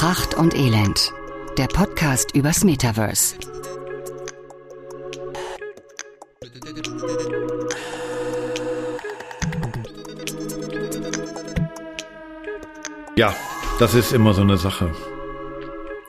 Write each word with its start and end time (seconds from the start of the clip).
Pracht 0.00 0.32
und 0.32 0.54
Elend. 0.54 1.12
Der 1.58 1.66
Podcast 1.66 2.34
übers 2.34 2.64
Metaverse. 2.64 3.34
Ja, 13.14 13.34
das 13.78 13.92
ist 13.92 14.14
immer 14.14 14.32
so 14.32 14.40
eine 14.40 14.56
Sache. 14.56 14.90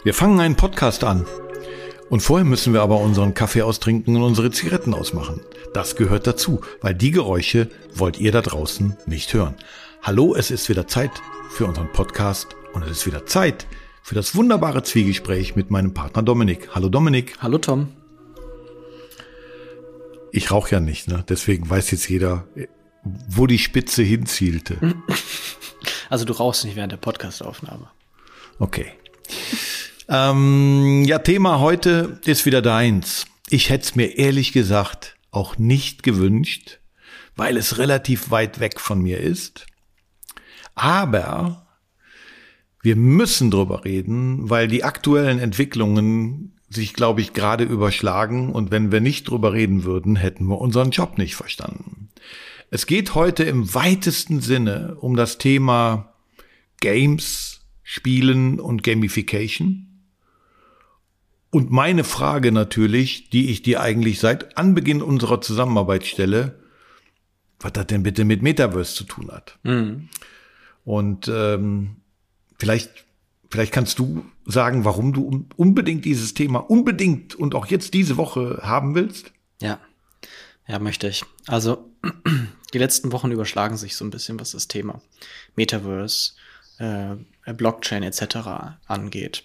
Wir 0.06 0.14
fangen 0.14 0.40
einen 0.40 0.56
Podcast 0.56 1.04
an. 1.04 1.26
Und 2.10 2.22
vorher 2.22 2.46
müssen 2.46 2.72
wir 2.72 2.84
aber 2.84 3.02
unseren 3.02 3.34
Kaffee 3.34 3.64
austrinken 3.64 4.16
und 4.16 4.24
unsere 4.24 4.52
Zigaretten 4.52 4.94
ausmachen. 4.94 5.42
Das 5.74 5.98
gehört 5.98 6.28
dazu, 6.28 6.62
weil 6.80 6.96
die 6.96 7.12
Geräusche 7.12 7.70
wollt 7.94 8.22
ihr 8.22 8.32
da 8.32 8.42
draußen 8.42 8.96
nicht 9.06 9.34
hören. 9.34 9.56
Hallo, 10.02 10.34
es 10.34 10.50
ist 10.50 10.70
wieder 10.70 10.88
Zeit 10.88 11.12
für 11.50 11.66
unseren 11.66 11.92
Podcast 11.92 12.56
und 12.72 12.86
es 12.86 12.92
ist 12.92 13.06
wieder 13.06 13.26
Zeit 13.26 13.68
für 14.02 14.16
das 14.16 14.36
wunderbare 14.36 14.84
Zwiegespräch 14.84 15.56
mit 15.56 15.72
meinem 15.72 15.94
Partner 15.94 16.24
Dominik. 16.24 16.70
Hallo 16.74 16.90
Dominik. 16.90 17.38
Hallo 17.40 17.58
Tom. 17.58 17.90
Ich 20.32 20.52
rauche 20.52 20.72
ja 20.72 20.80
nicht, 20.80 21.08
ne? 21.08 21.24
deswegen 21.28 21.70
weiß 21.70 21.92
jetzt 21.92 22.10
jeder, 22.10 22.48
wo 23.04 23.48
die 23.48 23.60
Spitze 23.60 24.04
hinzielte. 24.04 24.78
Also 26.12 26.26
du 26.26 26.34
rauchst 26.34 26.66
nicht 26.66 26.76
während 26.76 26.92
der 26.92 26.98
Podcastaufnahme. 26.98 27.90
Okay. 28.60 28.92
ähm, 30.10 31.06
ja, 31.06 31.20
Thema 31.20 31.62
heute 31.62 32.20
ist 32.26 32.46
wieder 32.46 32.62
deins. 32.62 33.26
Ich 33.50 33.70
hätte 33.70 33.86
es 33.86 33.96
mir 33.96 34.18
ehrlich 34.18 34.52
gesagt 34.52 35.16
auch 35.32 35.58
nicht 35.58 36.04
gewünscht, 36.04 36.80
weil 37.38 37.56
es 37.56 37.78
relativ 37.78 38.30
weit 38.30 38.60
weg 38.60 38.82
von 38.82 39.02
mir 39.02 39.22
ist. 39.22 39.66
Aber 40.76 41.66
wir 42.82 42.96
müssen 42.96 43.52
drüber 43.52 43.86
reden, 43.86 44.50
weil 44.50 44.68
die 44.68 44.84
aktuellen 44.84 45.40
Entwicklungen 45.40 46.54
sich, 46.70 46.94
glaube 46.94 47.22
ich, 47.22 47.34
gerade 47.34 47.64
überschlagen. 47.64 48.52
Und 48.52 48.72
wenn 48.72 48.92
wir 48.92 49.02
nicht 49.02 49.30
drüber 49.30 49.54
reden 49.54 49.84
würden, 49.84 50.16
hätten 50.16 50.46
wir 50.46 50.60
unseren 50.60 50.92
Job 50.92 51.18
nicht 51.18 51.36
verstanden. 51.36 52.10
Es 52.70 52.86
geht 52.86 53.14
heute 53.14 53.44
im 53.44 53.74
weitesten 53.74 54.40
Sinne 54.40 54.96
um 55.00 55.16
das 55.16 55.38
Thema 55.38 56.14
Games, 56.80 57.62
Spielen 57.84 58.60
und 58.60 58.84
Gamification. 58.84 59.88
Und 61.50 61.70
meine 61.70 62.06
Frage 62.06 62.54
natürlich, 62.54 63.30
die 63.30 63.50
ich 63.50 63.62
dir 63.62 63.82
eigentlich 63.82 64.20
seit 64.20 64.58
Anbeginn 64.58 65.02
unserer 65.02 65.42
Zusammenarbeit 65.42 66.06
stelle, 66.06 66.62
was 67.60 67.74
das 67.74 67.88
denn 67.88 68.04
bitte 68.04 68.24
mit 68.24 68.42
Metaverse 68.42 68.96
zu 68.96 69.04
tun 69.04 69.30
hat. 69.30 69.60
Mhm. 69.64 70.08
Und 70.86 71.30
ähm, 71.32 71.98
vielleicht, 72.62 72.92
vielleicht 73.50 73.74
kannst 73.74 73.98
du 73.98 74.24
sagen, 74.46 74.86
warum 74.86 75.14
du 75.14 75.48
unbedingt 75.56 76.06
dieses 76.06 76.36
Thema 76.36 76.60
unbedingt 76.60 77.34
und 77.34 77.56
auch 77.56 77.66
jetzt 77.66 77.96
diese 77.96 78.18
Woche 78.18 78.60
haben 78.62 78.94
willst? 78.94 79.32
Ja, 79.60 79.80
ja, 80.68 80.78
möchte 80.78 81.08
ich. 81.08 81.26
Also 81.48 81.90
die 82.74 82.78
letzten 82.78 83.12
Wochen 83.14 83.32
überschlagen 83.32 83.78
sich 83.78 83.96
so 83.96 84.06
ein 84.06 84.12
bisschen, 84.12 84.40
was 84.40 84.52
das 84.52 84.68
Thema 84.68 85.02
Metaverse, 85.56 86.34
äh, 86.78 87.16
Blockchain 87.52 88.04
etc. 88.04 88.78
angeht. 88.86 89.44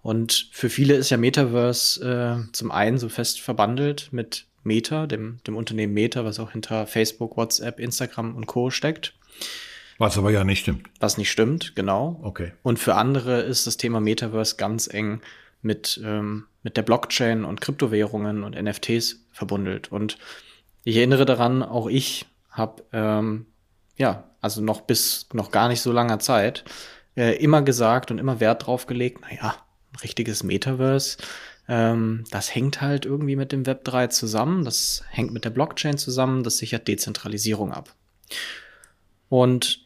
Und 0.00 0.48
für 0.50 0.70
viele 0.70 0.94
ist 0.94 1.10
ja 1.10 1.18
Metaverse 1.18 2.46
äh, 2.48 2.52
zum 2.52 2.70
einen 2.70 2.96
so 2.96 3.10
fest 3.10 3.42
verbandelt 3.42 4.08
mit 4.12 4.46
Meta, 4.62 5.06
dem, 5.06 5.40
dem 5.46 5.56
Unternehmen 5.56 5.92
Meta, 5.92 6.24
was 6.24 6.40
auch 6.40 6.52
hinter 6.52 6.86
Facebook, 6.86 7.36
WhatsApp, 7.36 7.80
Instagram 7.80 8.34
und 8.34 8.46
Co. 8.46 8.70
steckt. 8.70 9.12
Was 9.98 10.18
aber 10.18 10.30
ja 10.30 10.44
nicht 10.44 10.60
stimmt. 10.60 10.88
Was 11.00 11.16
nicht 11.18 11.30
stimmt, 11.30 11.74
genau. 11.74 12.20
Okay. 12.22 12.52
Und 12.62 12.78
für 12.78 12.94
andere 12.94 13.40
ist 13.40 13.66
das 13.66 13.76
Thema 13.76 14.00
Metaverse 14.00 14.56
ganz 14.56 14.92
eng 14.92 15.22
mit, 15.62 16.00
ähm, 16.04 16.46
mit 16.62 16.76
der 16.76 16.82
Blockchain 16.82 17.44
und 17.44 17.60
Kryptowährungen 17.60 18.44
und 18.44 18.60
NFTs 18.60 19.24
verbundelt. 19.32 19.90
Und 19.90 20.18
ich 20.84 20.96
erinnere 20.96 21.24
daran, 21.24 21.62
auch 21.62 21.88
ich 21.88 22.26
habe 22.50 22.84
ähm, 22.92 23.46
ja, 23.96 24.30
also 24.40 24.60
noch 24.60 24.82
bis 24.82 25.28
noch 25.32 25.50
gar 25.50 25.68
nicht 25.68 25.80
so 25.80 25.92
langer 25.92 26.18
Zeit, 26.18 26.64
äh, 27.16 27.36
immer 27.42 27.62
gesagt 27.62 28.10
und 28.10 28.18
immer 28.18 28.40
Wert 28.40 28.66
drauf 28.66 28.86
gelegt, 28.86 29.22
naja, 29.22 29.56
ein 29.92 29.98
richtiges 30.00 30.42
Metaverse, 30.42 31.18
ähm, 31.68 32.24
das 32.30 32.54
hängt 32.54 32.80
halt 32.80 33.06
irgendwie 33.06 33.36
mit 33.36 33.52
dem 33.52 33.66
Web 33.66 33.84
3 33.84 34.08
zusammen, 34.08 34.64
das 34.64 35.02
hängt 35.08 35.32
mit 35.32 35.44
der 35.44 35.50
Blockchain 35.50 35.98
zusammen, 35.98 36.44
das 36.44 36.58
sichert 36.58 36.86
Dezentralisierung 36.86 37.72
ab. 37.72 37.94
Und 39.28 39.85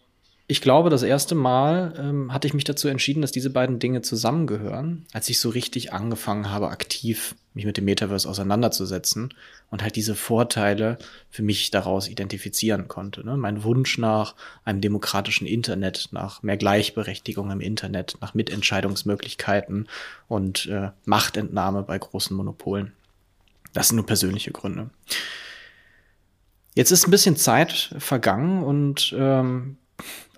ich 0.51 0.61
glaube, 0.61 0.91
das 0.91 1.05
erste 1.05 1.37
Mal 1.37 1.95
ähm, 1.97 2.33
hatte 2.33 2.49
ich 2.49 2.55
mich 2.55 2.65
dazu 2.65 2.89
entschieden, 2.89 3.23
dass 3.23 3.31
diese 3.31 3.51
beiden 3.51 3.79
Dinge 3.79 4.03
zusammengehören, 4.03 5.07
als 5.13 5.29
ich 5.29 5.39
so 5.39 5.49
richtig 5.49 5.93
angefangen 5.93 6.51
habe, 6.51 6.71
aktiv 6.71 7.37
mich 7.55 7.67
mit 7.67 7.77
dem 7.77 7.85
Metaverse 7.85 8.29
auseinanderzusetzen 8.29 9.33
und 9.71 9.83
halt 9.83 9.95
diese 9.95 10.17
Vorteile 10.17 10.99
für 11.31 11.43
mich 11.43 11.71
daraus 11.71 12.09
identifizieren 12.09 12.89
konnte. 12.89 13.25
Ne? 13.25 13.37
Mein 13.37 13.63
Wunsch 13.63 13.97
nach 13.99 14.35
einem 14.65 14.81
demokratischen 14.81 15.47
Internet, 15.47 16.09
nach 16.11 16.43
mehr 16.43 16.57
Gleichberechtigung 16.57 17.51
im 17.53 17.61
Internet, 17.61 18.19
nach 18.21 18.35
Mitentscheidungsmöglichkeiten 18.35 19.89
und 20.27 20.67
äh, 20.67 20.91
Machtentnahme 21.05 21.85
bei 21.85 21.97
großen 21.97 22.37
Monopolen. 22.37 22.93
Das 23.73 23.89
sind 23.89 23.97
nur 23.97 24.07
persönliche 24.07 24.51
Gründe. 24.51 24.91
Jetzt 26.75 26.91
ist 26.91 27.07
ein 27.07 27.13
bisschen 27.13 27.37
Zeit 27.37 27.95
vergangen 27.99 28.65
und 28.65 29.15
ähm, 29.17 29.77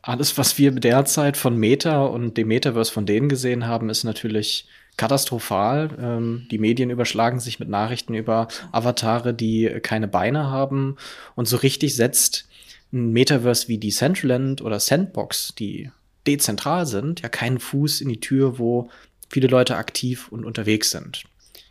alles, 0.02 0.36
was 0.36 0.58
wir 0.58 0.72
derzeit 0.72 1.36
von 1.36 1.56
Meta 1.56 2.04
und 2.04 2.36
dem 2.36 2.48
Metaverse 2.48 2.92
von 2.92 3.06
denen 3.06 3.28
gesehen 3.28 3.66
haben, 3.66 3.88
ist 3.88 4.02
natürlich 4.02 4.66
katastrophal. 4.96 5.90
Ähm, 6.00 6.46
die 6.50 6.58
Medien 6.58 6.90
überschlagen 6.90 7.40
sich 7.40 7.60
mit 7.60 7.68
Nachrichten 7.68 8.14
über 8.14 8.48
Avatare, 8.72 9.32
die 9.32 9.68
keine 9.82 10.08
Beine 10.08 10.50
haben. 10.50 10.96
Und 11.36 11.46
so 11.46 11.56
richtig 11.56 11.94
setzt 11.94 12.48
ein 12.92 13.12
Metaverse 13.12 13.68
wie 13.68 13.78
Decentraland 13.78 14.60
oder 14.60 14.80
Sandbox, 14.80 15.54
die 15.58 15.90
dezentral 16.26 16.86
sind, 16.86 17.22
ja 17.22 17.28
keinen 17.28 17.58
Fuß 17.58 18.00
in 18.00 18.08
die 18.08 18.20
Tür, 18.20 18.58
wo 18.58 18.90
viele 19.28 19.48
Leute 19.48 19.76
aktiv 19.76 20.28
und 20.28 20.44
unterwegs 20.44 20.90
sind. 20.90 21.24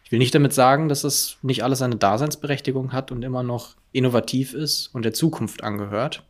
Ich 0.03 0.11
will 0.11 0.19
nicht 0.19 0.35
damit 0.35 0.51
sagen, 0.51 0.89
dass 0.89 1.03
es 1.03 1.37
nicht 1.41 1.63
alles 1.63 1.81
eine 1.81 1.95
Daseinsberechtigung 1.95 2.91
hat 2.91 3.11
und 3.11 3.23
immer 3.23 3.43
noch 3.43 3.75
innovativ 3.93 4.53
ist 4.53 4.89
und 4.93 5.05
der 5.05 5.13
Zukunft 5.13 5.63
angehört. 5.63 6.23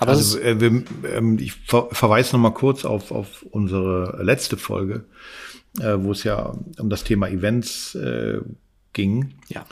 Aber 0.00 0.12
also, 0.12 0.40
äh, 0.40 0.58
wir, 0.60 0.82
ähm, 1.14 1.38
ich 1.38 1.52
ver 1.52 1.88
verweise 1.92 2.34
noch 2.34 2.40
mal 2.40 2.54
kurz 2.54 2.84
auf, 2.84 3.12
auf 3.12 3.42
unsere 3.50 4.18
letzte 4.22 4.56
Folge, 4.56 5.04
äh, 5.78 5.96
wo 5.98 6.12
es 6.12 6.24
ja 6.24 6.54
um 6.78 6.88
das 6.88 7.04
Thema 7.04 7.28
Events 7.28 7.94
äh, 7.94 8.38
ging. 8.94 9.34
Ja. 9.48 9.66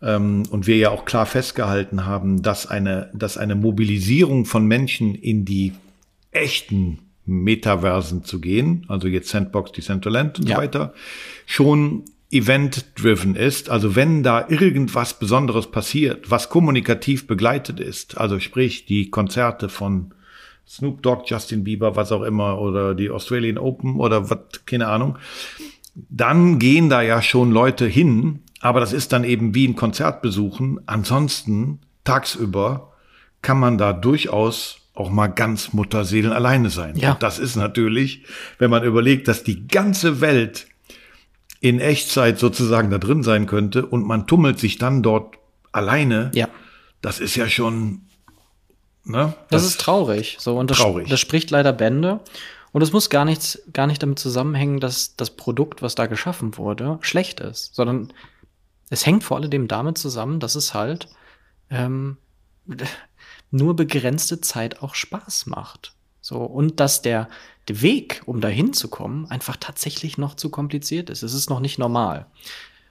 Ähm, 0.00 0.44
und 0.50 0.68
wir 0.68 0.76
ja 0.76 0.90
auch 0.90 1.04
klar 1.04 1.26
festgehalten 1.26 2.06
haben, 2.06 2.42
dass 2.42 2.66
eine, 2.66 3.10
dass 3.12 3.36
eine 3.36 3.56
Mobilisierung 3.56 4.44
von 4.44 4.66
Menschen 4.66 5.16
in 5.16 5.44
die 5.44 5.72
echten 6.30 7.00
Metaversen 7.24 8.24
zu 8.24 8.40
gehen, 8.40 8.84
also 8.88 9.08
jetzt 9.08 9.30
Sandbox, 9.30 9.72
Decentraland 9.72 10.38
und 10.38 10.48
ja. 10.48 10.56
so 10.56 10.62
weiter, 10.62 10.94
schon 11.46 12.04
event-driven 12.32 13.36
ist, 13.36 13.68
also 13.68 13.94
wenn 13.94 14.22
da 14.22 14.46
irgendwas 14.48 15.18
Besonderes 15.18 15.70
passiert, 15.70 16.30
was 16.30 16.48
kommunikativ 16.48 17.26
begleitet 17.26 17.78
ist, 17.78 18.18
also 18.18 18.40
sprich 18.40 18.86
die 18.86 19.10
Konzerte 19.10 19.68
von 19.68 20.14
Snoop 20.66 21.02
Dogg, 21.02 21.24
Justin 21.26 21.64
Bieber, 21.64 21.96
was 21.96 22.10
auch 22.12 22.22
immer, 22.22 22.58
oder 22.58 22.94
die 22.94 23.10
Australian 23.10 23.58
Open 23.58 24.00
oder 24.00 24.30
was, 24.30 24.38
keine 24.64 24.88
Ahnung, 24.88 25.18
dann 25.94 26.58
gehen 26.58 26.88
da 26.88 27.02
ja 27.02 27.20
schon 27.20 27.50
Leute 27.50 27.86
hin, 27.86 28.40
aber 28.60 28.80
das 28.80 28.94
ist 28.94 29.12
dann 29.12 29.24
eben 29.24 29.54
wie 29.54 29.68
ein 29.68 29.76
Konzert 29.76 30.22
besuchen. 30.22 30.80
Ansonsten 30.86 31.80
tagsüber 32.04 32.92
kann 33.42 33.58
man 33.58 33.76
da 33.76 33.92
durchaus 33.92 34.78
auch 34.94 35.10
mal 35.10 35.26
ganz 35.26 35.72
Mutterseelen 35.72 36.32
alleine 36.32 36.70
sein. 36.70 36.96
Ja. 36.96 37.12
Und 37.12 37.22
das 37.22 37.38
ist 37.38 37.56
natürlich, 37.56 38.24
wenn 38.58 38.70
man 38.70 38.84
überlegt, 38.84 39.28
dass 39.28 39.42
die 39.42 39.66
ganze 39.66 40.20
Welt 40.20 40.66
in 41.62 41.78
Echtzeit 41.78 42.40
sozusagen 42.40 42.90
da 42.90 42.98
drin 42.98 43.22
sein 43.22 43.46
könnte 43.46 43.86
und 43.86 44.04
man 44.04 44.26
tummelt 44.26 44.58
sich 44.58 44.78
dann 44.78 45.00
dort 45.00 45.36
alleine, 45.70 46.32
ja. 46.34 46.48
das 47.00 47.20
ist 47.20 47.36
ja 47.36 47.48
schon, 47.48 48.02
ne? 49.04 49.34
Das, 49.48 49.62
das 49.62 49.64
ist 49.66 49.80
traurig. 49.80 50.36
So, 50.40 50.58
und 50.58 50.70
das, 50.70 50.78
traurig. 50.78 51.08
das 51.08 51.20
spricht 51.20 51.50
leider 51.52 51.72
Bände. 51.72 52.18
Und 52.72 52.82
es 52.82 52.92
muss 52.92 53.10
gar 53.10 53.24
nichts, 53.24 53.62
gar 53.72 53.86
nicht 53.86 54.02
damit 54.02 54.18
zusammenhängen, 54.18 54.80
dass 54.80 55.14
das 55.14 55.30
Produkt, 55.30 55.82
was 55.82 55.94
da 55.94 56.06
geschaffen 56.06 56.56
wurde, 56.56 56.98
schlecht 57.00 57.38
ist, 57.38 57.74
sondern 57.76 58.12
es 58.90 59.06
hängt 59.06 59.22
vor 59.22 59.36
allem 59.36 59.68
damit 59.68 59.98
zusammen, 59.98 60.40
dass 60.40 60.56
es 60.56 60.74
halt 60.74 61.08
ähm, 61.70 62.16
nur 63.52 63.76
begrenzte 63.76 64.40
Zeit 64.40 64.82
auch 64.82 64.96
Spaß 64.96 65.46
macht. 65.46 65.94
So, 66.20 66.38
und 66.38 66.80
dass 66.80 67.02
der, 67.02 67.28
der 67.68 67.82
Weg, 67.82 68.22
um 68.26 68.40
dahin 68.40 68.72
zu 68.72 68.88
kommen, 68.88 69.26
einfach 69.26 69.56
tatsächlich 69.56 70.18
noch 70.18 70.34
zu 70.34 70.50
kompliziert 70.50 71.10
ist. 71.10 71.22
Es 71.22 71.34
ist 71.34 71.50
noch 71.50 71.60
nicht 71.60 71.78
normal. 71.78 72.26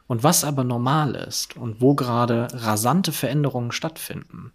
Und 0.08 0.24
was 0.24 0.44
aber 0.44 0.64
normal 0.64 1.16
ist 1.16 1.56
und 1.58 1.82
wo 1.82 1.96
gerade 1.96 2.48
rasante 2.52 3.12
Veränderungen 3.12 3.72
stattfinden, 3.72 4.52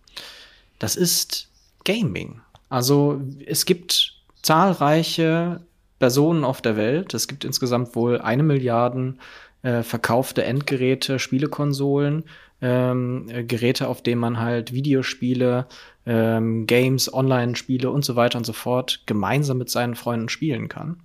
das 0.78 0.96
ist 0.96 1.48
Gaming. 1.84 2.40
Also 2.68 3.22
es 3.46 3.64
gibt 3.64 4.14
zahlreiche 4.42 5.60
Personen 5.98 6.44
auf 6.44 6.60
der 6.60 6.76
Welt. 6.76 7.14
Es 7.14 7.28
gibt 7.28 7.44
insgesamt 7.44 7.94
wohl 7.94 8.20
eine 8.20 8.42
Milliarden 8.42 9.20
äh, 9.62 9.82
verkaufte 9.82 10.44
Endgeräte, 10.44 11.18
Spielekonsolen, 11.18 12.24
ähm, 12.60 13.28
äh, 13.28 13.44
Geräte, 13.44 13.88
auf 13.88 14.02
denen 14.02 14.20
man 14.20 14.38
halt 14.38 14.72
Videospiele, 14.72 15.66
ähm, 16.06 16.66
Games, 16.66 17.12
Online-Spiele 17.12 17.90
und 17.90 18.04
so 18.04 18.16
weiter 18.16 18.38
und 18.38 18.44
so 18.44 18.52
fort 18.52 19.02
gemeinsam 19.06 19.58
mit 19.58 19.70
seinen 19.70 19.96
Freunden 19.96 20.28
spielen 20.28 20.68
kann. 20.68 21.00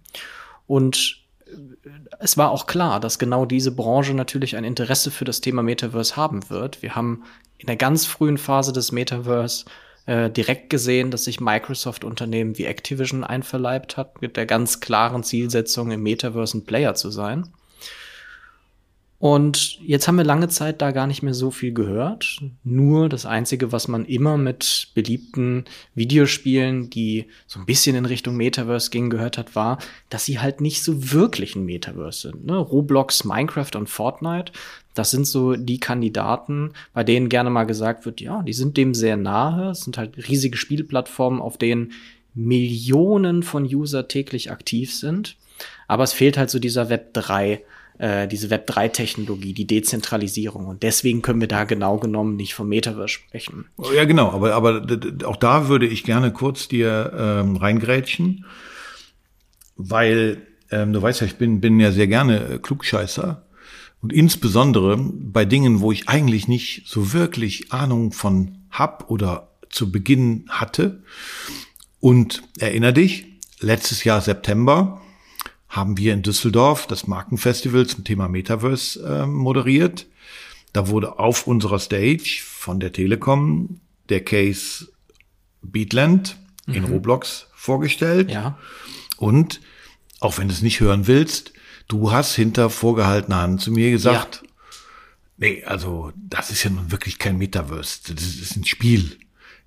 Und 0.68 1.18
äh, 1.48 1.89
es 2.19 2.38
war 2.38 2.51
auch 2.51 2.68
klar, 2.68 3.00
dass 3.00 3.19
genau 3.19 3.45
diese 3.45 3.71
Branche 3.71 4.13
natürlich 4.13 4.56
ein 4.56 4.63
Interesse 4.63 5.12
für 5.12 5.25
das 5.25 5.42
Thema 5.42 5.63
Metaverse 5.63 6.15
haben 6.15 6.50
wird. 6.50 6.81
Wir 6.81 6.95
haben 6.95 7.24
in 7.57 7.68
der 7.68 7.75
ganz 7.75 8.06
frühen 8.06 8.38
Phase 8.38 8.74
des 8.74 8.92
Metaverse 8.92 9.65
äh, 10.06 10.30
direkt 10.30 10.69
gesehen, 10.69 11.12
dass 11.12 11.25
sich 11.25 11.39
Microsoft-Unternehmen 11.39 12.57
wie 12.57 12.65
Activision 12.65 13.24
einverleibt 13.24 13.97
hat, 13.97 14.21
mit 14.21 14.38
der 14.38 14.45
ganz 14.45 14.80
klaren 14.80 15.24
Zielsetzung, 15.24 15.92
im 15.92 16.04
Metaverse 16.04 16.57
ein 16.57 16.65
Player 16.65 16.95
zu 16.95 17.12
sein. 17.12 17.50
Und 19.21 19.79
jetzt 19.88 20.07
haben 20.07 20.18
wir 20.18 20.23
lange 20.23 20.47
Zeit 20.47 20.81
da 20.81 20.89
gar 20.89 21.06
nicht 21.06 21.21
mehr 21.21 21.35
so 21.35 21.51
viel 21.51 21.75
gehört. 21.75 22.39
Nur 22.63 23.07
das 23.07 23.27
Einzige, 23.27 23.71
was 23.71 23.88
man 23.88 24.03
immer 24.06 24.35
mit 24.35 24.88
beliebten 24.95 25.65
Videospielen, 25.94 26.89
die 26.89 27.27
so 27.45 27.59
ein 27.59 27.68
bisschen 27.68 27.95
in 27.95 28.07
Richtung 28.07 28.35
Metaverse 28.35 28.89
gingen, 28.89 29.12
gehört 29.12 29.38
hat, 29.38 29.56
war, 29.56 29.77
dass 30.09 30.25
sie 30.25 30.39
halt 30.39 30.59
nicht 30.59 30.81
so 30.81 31.13
wirklich 31.13 31.56
ein 31.56 31.65
Metaverse 31.65 32.29
sind. 32.31 32.47
Ne? 32.47 32.57
Roblox, 32.57 33.23
Minecraft 33.23 33.75
und 33.75 33.91
Fortnite, 33.91 34.53
das 34.95 35.12
sind 35.12 35.27
so 35.27 35.56
die 35.56 35.79
Kandidaten, 35.79 36.71
bei 36.95 37.03
denen 37.03 37.29
gerne 37.29 37.51
mal 37.51 37.65
gesagt 37.65 38.07
wird, 38.07 38.21
ja, 38.21 38.41
die 38.41 38.53
sind 38.53 38.75
dem 38.75 38.95
sehr 38.95 39.18
nahe. 39.18 39.69
Es 39.69 39.81
sind 39.81 40.00
halt 40.00 40.18
riesige 40.29 40.57
Spielplattformen, 40.57 41.41
auf 41.41 41.59
denen 41.59 41.91
Millionen 42.33 43.44
von 43.44 43.65
User 43.65 44.07
täglich 44.07 44.50
aktiv 44.50 44.95
sind. 44.95 45.38
Aber 45.88 46.03
es 46.03 46.12
fehlt 46.12 46.39
halt 46.39 46.50
so 46.50 46.57
dieser 46.57 46.89
Web 46.89 47.13
3 47.13 47.62
äh, 47.98 48.28
diese 48.28 48.48
Web3-Technologie, 48.48 49.54
die 49.54 49.68
Dezentralisierung. 49.68 50.68
Und 50.68 50.84
deswegen 50.84 51.22
können 51.22 51.42
wir 51.42 51.48
da 51.48 51.66
genau 51.66 51.98
genommen 51.98 52.36
nicht 52.36 52.54
vom 52.54 52.70
Metaverse 52.70 53.10
sprechen. 53.10 53.66
Ja, 53.96 54.06
genau, 54.06 54.32
aber, 54.32 54.54
aber 54.54 54.86
auch 55.26 55.38
da 55.38 55.68
würde 55.68 55.88
ich 55.88 56.04
gerne 56.04 56.32
kurz 56.32 56.68
dir 56.68 57.14
ähm, 57.18 57.56
reingrätschen, 57.58 58.46
weil 59.76 60.42
ähm, 60.72 60.94
du 60.94 61.02
weißt 61.02 61.22
ja, 61.22 61.28
ich 61.28 61.36
bin, 61.36 61.62
bin 61.62 61.80
ja 61.80 61.92
sehr 61.92 62.08
gerne 62.08 62.40
äh, 62.46 62.58
Klugscheißer. 62.58 63.46
Und 64.02 64.14
insbesondere 64.14 64.98
bei 64.98 65.46
Dingen, 65.46 65.80
wo 65.82 65.92
ich 65.92 66.10
eigentlich 66.10 66.48
nicht 66.48 66.84
so 66.88 67.14
wirklich 67.14 67.72
Ahnung 67.72 68.14
von 68.14 68.58
hab 68.72 69.12
oder 69.12 69.50
zu 69.70 69.92
Beginn 69.92 70.46
hatte. 70.50 71.04
Und 72.00 72.42
erinner 72.58 72.94
dich, 72.94 73.26
letztes 73.60 74.04
Jahr 74.04 74.22
September 74.22 75.00
haben 75.71 75.97
wir 75.97 76.13
in 76.13 76.21
Düsseldorf 76.21 76.85
das 76.85 77.07
Markenfestival 77.07 77.88
zum 77.88 78.03
Thema 78.03 78.27
Metaverse 78.27 79.23
äh, 79.23 79.25
moderiert. 79.25 80.06
Da 80.73 80.89
wurde 80.89 81.18
auf 81.18 81.47
unserer 81.47 81.79
Stage 81.79 82.41
von 82.44 82.81
der 82.81 82.91
Telekom 82.91 83.79
der 84.09 84.23
Case 84.23 84.89
Beatland 85.62 86.35
mhm. 86.65 86.73
in 86.73 86.83
Roblox 86.83 87.47
vorgestellt. 87.56 88.31
Ja. 88.31 88.57
Und 89.18 89.62
auch 90.19 90.38
wenn 90.38 90.50
du 90.50 90.53
es 90.53 90.62
nicht 90.62 90.81
hören 90.81 91.07
willst, 91.07 91.53
du 91.88 92.12
hast 92.12 92.35
hinter 92.35 92.69
vorgehaltener 92.69 93.41
Hand 93.41 93.62
zu 93.62 93.71
mir 93.71 93.91
gesagt, 93.91 94.41
ja. 94.44 94.50
nee, 95.38 95.63
also 95.63 96.12
das 96.15 96.51
ist 96.51 96.63
ja 96.63 96.69
nun 96.69 96.91
wirklich 96.91 97.18
kein 97.18 97.38
Metaverse, 97.38 98.13
das 98.13 98.23
ist 98.23 98.57
ein 98.57 98.65
Spiel. 98.65 99.18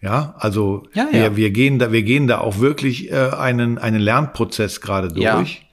Ja, 0.03 0.35
also 0.37 0.87
ja, 0.93 1.07
ja. 1.07 1.13
Wir, 1.13 1.37
wir 1.37 1.51
gehen 1.51 1.79
da, 1.79 1.93
wir 1.93 2.03
gehen 2.03 2.27
da 2.27 2.39
auch 2.39 2.59
wirklich 2.59 3.11
äh, 3.11 3.31
einen, 3.31 3.79
einen 3.79 4.01
Lernprozess 4.01 4.83
gerade 4.83 5.09
durch. 5.09 5.65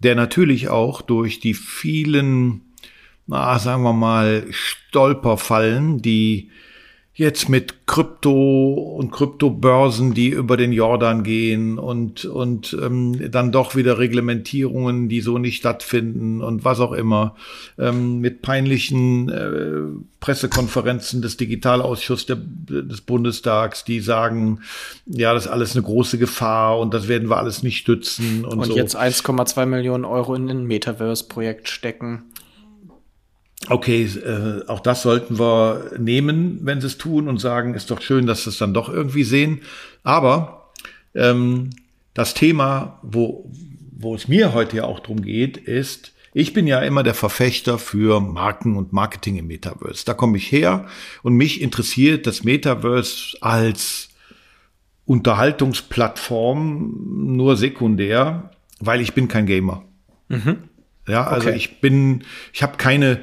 Der 0.00 0.14
natürlich 0.14 0.68
auch 0.68 1.02
durch 1.02 1.40
die 1.40 1.54
vielen, 1.54 2.62
na, 3.26 3.58
sagen 3.58 3.82
wir 3.82 3.92
mal, 3.92 4.46
Stolperfallen, 4.50 6.00
die 6.00 6.50
jetzt 7.18 7.48
mit 7.48 7.84
Krypto 7.86 8.74
und 8.96 9.10
Kryptobörsen, 9.10 10.14
die 10.14 10.28
über 10.28 10.56
den 10.56 10.72
Jordan 10.72 11.24
gehen 11.24 11.76
und, 11.76 12.24
und 12.24 12.78
ähm, 12.80 13.32
dann 13.32 13.50
doch 13.50 13.74
wieder 13.74 13.98
Reglementierungen, 13.98 15.08
die 15.08 15.20
so 15.20 15.36
nicht 15.36 15.56
stattfinden 15.56 16.40
und 16.40 16.64
was 16.64 16.78
auch 16.78 16.92
immer, 16.92 17.34
ähm, 17.76 18.20
mit 18.20 18.40
peinlichen 18.40 19.28
äh, 19.30 20.00
Pressekonferenzen 20.20 21.20
des 21.20 21.36
Digitalausschusses 21.36 22.26
der, 22.26 22.36
des 22.36 23.00
Bundestags, 23.00 23.82
die 23.82 23.98
sagen, 23.98 24.60
ja, 25.06 25.34
das 25.34 25.46
ist 25.46 25.50
alles 25.50 25.74
eine 25.74 25.82
große 25.82 26.18
Gefahr 26.18 26.78
und 26.78 26.94
das 26.94 27.08
werden 27.08 27.28
wir 27.28 27.38
alles 27.38 27.64
nicht 27.64 27.78
stützen. 27.78 28.44
Und, 28.44 28.60
und 28.60 28.66
so. 28.66 28.76
jetzt 28.76 28.96
1,2 28.96 29.66
Millionen 29.66 30.04
Euro 30.04 30.36
in 30.36 30.48
ein 30.48 30.66
Metaverse-Projekt 30.66 31.68
stecken 31.68 32.22
okay, 33.68 34.04
äh, 34.04 34.66
auch 34.66 34.80
das 34.80 35.02
sollten 35.02 35.38
wir 35.38 35.92
nehmen, 35.98 36.60
wenn 36.62 36.80
sie 36.80 36.86
es 36.86 36.98
tun 36.98 37.28
und 37.28 37.38
sagen, 37.38 37.74
ist 37.74 37.90
doch 37.90 38.00
schön, 38.00 38.26
dass 38.26 38.44
sie 38.44 38.50
es 38.50 38.58
dann 38.58 38.74
doch 38.74 38.88
irgendwie 38.88 39.24
sehen. 39.24 39.62
Aber 40.04 40.70
ähm, 41.14 41.70
das 42.14 42.34
Thema, 42.34 43.00
wo, 43.02 43.50
wo 43.92 44.14
es 44.14 44.28
mir 44.28 44.54
heute 44.54 44.78
ja 44.78 44.84
auch 44.84 45.00
drum 45.00 45.22
geht, 45.22 45.56
ist, 45.56 46.12
ich 46.34 46.52
bin 46.52 46.66
ja 46.66 46.80
immer 46.80 47.02
der 47.02 47.14
Verfechter 47.14 47.78
für 47.78 48.20
Marken 48.20 48.76
und 48.76 48.92
Marketing 48.92 49.38
im 49.38 49.48
Metaverse. 49.48 50.04
Da 50.04 50.14
komme 50.14 50.36
ich 50.36 50.52
her 50.52 50.86
und 51.22 51.34
mich 51.34 51.60
interessiert 51.60 52.26
das 52.26 52.44
Metaverse 52.44 53.38
als 53.40 54.10
Unterhaltungsplattform 55.04 57.34
nur 57.34 57.56
sekundär, 57.56 58.50
weil 58.78 59.00
ich 59.00 59.14
bin 59.14 59.26
kein 59.26 59.46
Gamer. 59.46 59.84
Mhm. 60.28 60.67
Ja, 61.08 61.26
also 61.26 61.48
okay. 61.48 61.56
ich 61.56 61.80
bin, 61.80 62.24
ich 62.52 62.62
habe 62.62 62.76
keine, 62.76 63.20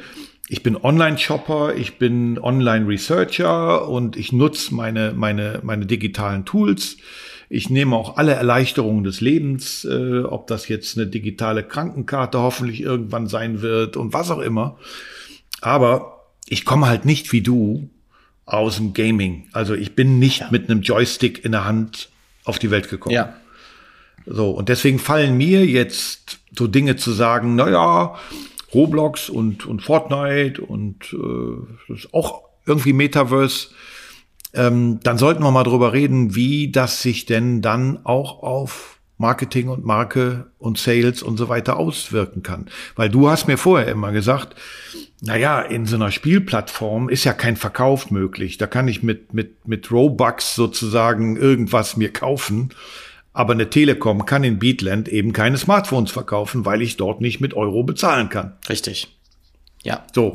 ich 0.48 0.64
bin 0.64 0.76
Online-Shopper, 0.76 1.76
ich 1.76 1.98
bin 1.98 2.38
Online-Researcher 2.38 3.88
und 3.88 4.18
ich 4.18 4.32
nutze 4.32 4.74
meine, 4.74 5.14
meine, 5.16 5.60
meine 5.64 5.86
digitalen 5.86 6.46
Tools. 6.46 6.98
Ich 7.48 7.70
nehme 7.70 7.96
auch 7.96 8.18
alle 8.18 8.34
Erleichterungen 8.34 9.04
des 9.04 9.22
Lebens, 9.22 9.86
äh, 9.86 10.22
ob 10.22 10.48
das 10.48 10.68
jetzt 10.68 10.98
eine 10.98 11.08
digitale 11.08 11.64
Krankenkarte 11.64 12.40
hoffentlich 12.40 12.82
irgendwann 12.82 13.28
sein 13.28 13.62
wird 13.62 13.98
und 13.98 14.14
was 14.14 14.32
auch 14.32 14.40
immer. 14.40 14.78
Aber 15.62 16.26
ich 16.48 16.66
komme 16.66 16.88
halt 16.88 17.06
nicht 17.06 17.32
wie 17.32 17.42
du 17.42 17.90
aus 18.46 18.78
dem 18.78 18.94
Gaming. 18.94 19.48
Also 19.52 19.74
ich 19.74 19.96
bin 19.96 20.20
nicht 20.20 20.42
ja. 20.42 20.48
mit 20.52 20.70
einem 20.70 20.82
Joystick 20.82 21.44
in 21.46 21.52
der 21.52 21.66
Hand 21.66 22.10
auf 22.44 22.60
die 22.60 22.72
Welt 22.72 22.90
gekommen. 22.90 23.16
Ja. 23.16 23.36
So, 24.26 24.52
und 24.52 24.70
deswegen 24.70 25.00
fallen 25.00 25.38
mir 25.38 25.66
jetzt 25.66 26.40
so 26.58 26.68
Dinge 26.68 26.96
zu 26.96 27.12
sagen, 27.12 27.56
na 27.56 27.70
ja, 27.70 28.16
Roblox 28.74 29.30
und, 29.30 29.66
und 29.66 29.82
Fortnite 29.82 30.62
und 30.62 31.14
äh, 31.14 31.76
das 31.88 32.00
ist 32.00 32.14
auch 32.14 32.42
irgendwie 32.66 32.94
Metaverse. 32.94 33.70
Ähm, 34.54 35.00
dann 35.04 35.18
sollten 35.18 35.44
wir 35.44 35.52
mal 35.52 35.64
drüber 35.64 35.94
reden, 35.94 36.36
wie 36.36 36.72
das 36.72 37.02
sich 37.02 37.26
denn 37.26 37.62
dann 37.62 38.06
auch 38.06 38.42
auf 38.42 38.96
Marketing 39.18 39.70
und 39.70 39.86
Marke 39.86 40.48
und 40.60 40.78
Sales 40.78 41.24
und 41.24 41.38
so 41.38 41.48
weiter 41.48 41.78
auswirken 41.78 42.44
kann. 42.44 42.68
Weil 42.96 43.10
du 43.10 43.30
hast 43.30 43.48
mir 43.48 43.58
vorher 43.58 43.88
immer 43.88 44.12
gesagt, 44.12 44.56
na 45.22 45.38
ja, 45.38 45.62
in 45.62 45.86
so 45.86 45.96
einer 45.96 46.12
Spielplattform 46.12 47.08
ist 47.08 47.24
ja 47.24 47.34
kein 47.34 47.56
Verkauf 47.56 48.12
möglich. 48.12 48.58
Da 48.58 48.68
kann 48.68 48.88
ich 48.88 49.04
mit, 49.04 49.34
mit, 49.34 49.68
mit 49.68 49.90
Robux 49.92 50.56
sozusagen 50.56 51.38
irgendwas 51.38 51.96
mir 51.96 52.12
kaufen. 52.12 52.72
Aber 53.36 53.52
eine 53.52 53.70
Telekom 53.70 54.26
kann 54.26 54.46
in 54.46 54.60
Beatland 54.60 55.10
eben 55.10 55.34
keine 55.34 55.58
Smartphones 55.58 56.10
verkaufen, 56.10 56.64
weil 56.66 56.82
ich 56.82 56.96
dort 56.96 57.20
nicht 57.20 57.42
mit 57.42 57.54
Euro 57.54 57.84
bezahlen 57.84 58.30
kann. 58.30 58.54
Richtig. 58.70 59.16
Ja. 59.84 60.08
So. 60.16 60.32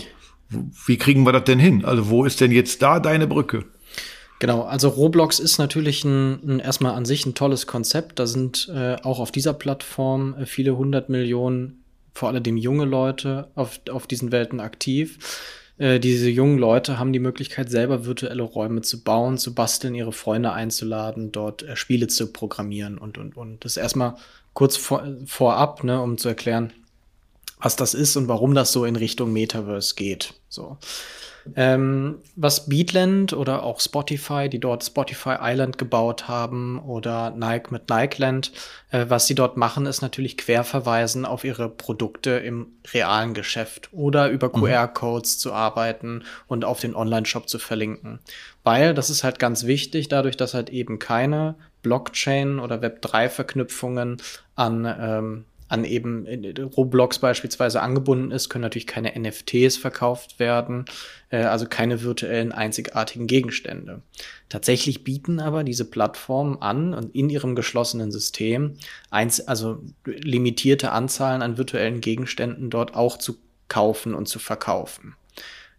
Wie 0.86 0.98
kriegen 0.98 1.24
wir 1.24 1.32
das 1.32 1.44
denn 1.44 1.58
hin? 1.58 1.84
Also 1.84 2.10
wo 2.10 2.24
ist 2.24 2.40
denn 2.42 2.52
jetzt 2.52 2.82
da 2.82 3.00
deine 3.00 3.26
Brücke? 3.26 3.64
Genau, 4.38 4.62
also 4.62 4.88
Roblox 4.88 5.38
ist 5.38 5.58
natürlich 5.58 6.04
ein, 6.04 6.40
ein 6.46 6.60
erstmal 6.60 6.94
an 6.94 7.06
sich 7.06 7.24
ein 7.24 7.34
tolles 7.34 7.66
Konzept. 7.66 8.18
Da 8.18 8.26
sind 8.26 8.70
äh, 8.74 8.96
auch 9.02 9.18
auf 9.18 9.32
dieser 9.32 9.54
Plattform 9.54 10.34
äh, 10.34 10.44
viele 10.44 10.76
hundert 10.76 11.08
Millionen, 11.08 11.84
vor 12.12 12.28
allem 12.28 12.56
junge 12.58 12.84
Leute 12.84 13.48
auf, 13.54 13.80
auf 13.90 14.06
diesen 14.06 14.30
Welten 14.30 14.60
aktiv. 14.60 15.18
Äh, 15.80 15.98
diese 15.98 16.28
jungen 16.28 16.58
Leute 16.58 16.98
haben 16.98 17.14
die 17.14 17.18
Möglichkeit, 17.18 17.70
selber 17.70 18.04
virtuelle 18.04 18.42
Räume 18.42 18.82
zu 18.82 19.02
bauen, 19.02 19.38
zu 19.38 19.54
basteln, 19.54 19.94
ihre 19.94 20.12
Freunde 20.12 20.52
einzuladen, 20.52 21.32
dort 21.32 21.62
äh, 21.62 21.74
Spiele 21.74 22.06
zu 22.06 22.30
programmieren 22.32 22.98
und, 22.98 23.16
und, 23.16 23.34
und. 23.34 23.64
Das 23.64 23.78
erstmal 23.78 24.16
kurz 24.52 24.76
vor, 24.76 25.02
vorab, 25.24 25.82
ne, 25.82 26.02
um 26.02 26.18
zu 26.18 26.28
erklären, 26.28 26.74
was 27.60 27.76
das 27.76 27.94
ist 27.94 28.16
und 28.16 28.28
warum 28.28 28.54
das 28.54 28.72
so 28.72 28.84
in 28.84 28.96
Richtung 28.96 29.32
Metaverse 29.32 29.94
geht. 29.94 30.34
So. 30.48 30.78
Ähm, 31.56 32.18
was 32.36 32.68
Beatland 32.68 33.32
oder 33.32 33.62
auch 33.62 33.80
Spotify, 33.80 34.48
die 34.48 34.58
dort 34.58 34.84
Spotify 34.84 35.36
Island 35.40 35.78
gebaut 35.78 36.28
haben 36.28 36.78
oder 36.80 37.30
Nike 37.30 37.70
mit 37.70 37.88
Nikeland, 37.88 38.52
äh, 38.90 39.06
was 39.08 39.26
sie 39.26 39.34
dort 39.34 39.56
machen, 39.56 39.86
ist 39.86 40.02
natürlich 40.02 40.36
querverweisen 40.36 41.24
auf 41.24 41.44
ihre 41.44 41.68
Produkte 41.68 42.30
im 42.30 42.68
realen 42.92 43.34
Geschäft 43.34 43.88
oder 43.92 44.28
über 44.28 44.48
mhm. 44.48 44.60
QR-Codes 44.60 45.38
zu 45.38 45.52
arbeiten 45.52 46.24
und 46.46 46.64
auf 46.64 46.80
den 46.80 46.94
Online-Shop 46.94 47.48
zu 47.48 47.58
verlinken. 47.58 48.20
Weil, 48.62 48.94
das 48.94 49.10
ist 49.10 49.24
halt 49.24 49.38
ganz 49.38 49.64
wichtig, 49.64 50.08
dadurch, 50.08 50.36
dass 50.36 50.54
halt 50.54 50.70
eben 50.70 50.98
keine 50.98 51.54
Blockchain 51.82 52.58
oder 52.58 52.76
Web3-Verknüpfungen 52.76 54.18
an 54.54 54.84
ähm, 55.00 55.44
an 55.70 55.84
eben 55.84 56.26
Roblox 56.76 57.20
beispielsweise 57.20 57.80
angebunden 57.80 58.32
ist, 58.32 58.48
können 58.48 58.62
natürlich 58.62 58.88
keine 58.88 59.18
NFTs 59.18 59.76
verkauft 59.76 60.40
werden, 60.40 60.84
äh, 61.30 61.44
also 61.44 61.66
keine 61.66 62.02
virtuellen 62.02 62.50
einzigartigen 62.50 63.28
Gegenstände. 63.28 64.02
Tatsächlich 64.48 65.04
bieten 65.04 65.38
aber 65.38 65.62
diese 65.62 65.84
Plattformen 65.84 66.60
an 66.60 66.92
und 66.92 67.14
in 67.14 67.30
ihrem 67.30 67.54
geschlossenen 67.54 68.10
System 68.10 68.78
eins, 69.10 69.40
also 69.46 69.80
limitierte 70.04 70.90
Anzahlen 70.90 71.40
an 71.40 71.56
virtuellen 71.56 72.00
Gegenständen 72.00 72.68
dort 72.68 72.96
auch 72.96 73.16
zu 73.16 73.36
kaufen 73.68 74.14
und 74.14 74.26
zu 74.26 74.40
verkaufen. 74.40 75.14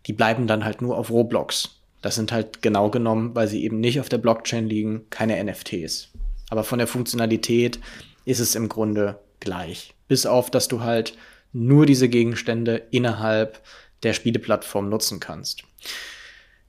Die 0.07 0.13
bleiben 0.13 0.47
dann 0.47 0.63
halt 0.63 0.81
nur 0.81 0.97
auf 0.97 1.11
Roblox. 1.11 1.81
Das 2.01 2.15
sind 2.15 2.31
halt 2.31 2.61
genau 2.61 2.89
genommen, 2.89 3.35
weil 3.35 3.49
sie 3.49 3.63
eben 3.63 3.81
nicht 3.81 3.99
auf 3.99 4.07
der 4.07 4.19
Blockchain 4.19 4.67
liegen, 4.67 5.05
keine 5.09 5.43
NFTs. 5.43 6.11
Aber 6.49 6.63
von 6.63 6.79
der 6.79 6.87
Funktionalität 6.87 7.79
ist 8.23 8.39
es 8.39 8.55
im 8.55 8.69
Grunde 8.69 9.19
gleich. 9.41 9.93
Bis 10.07 10.25
auf, 10.25 10.49
dass 10.49 10.69
du 10.69 10.81
halt 10.81 11.13
nur 11.51 11.85
diese 11.85 12.07
Gegenstände 12.07 12.81
innerhalb 12.91 13.61
der 14.03 14.13
Spieleplattform 14.13 14.89
nutzen 14.89 15.19
kannst. 15.19 15.63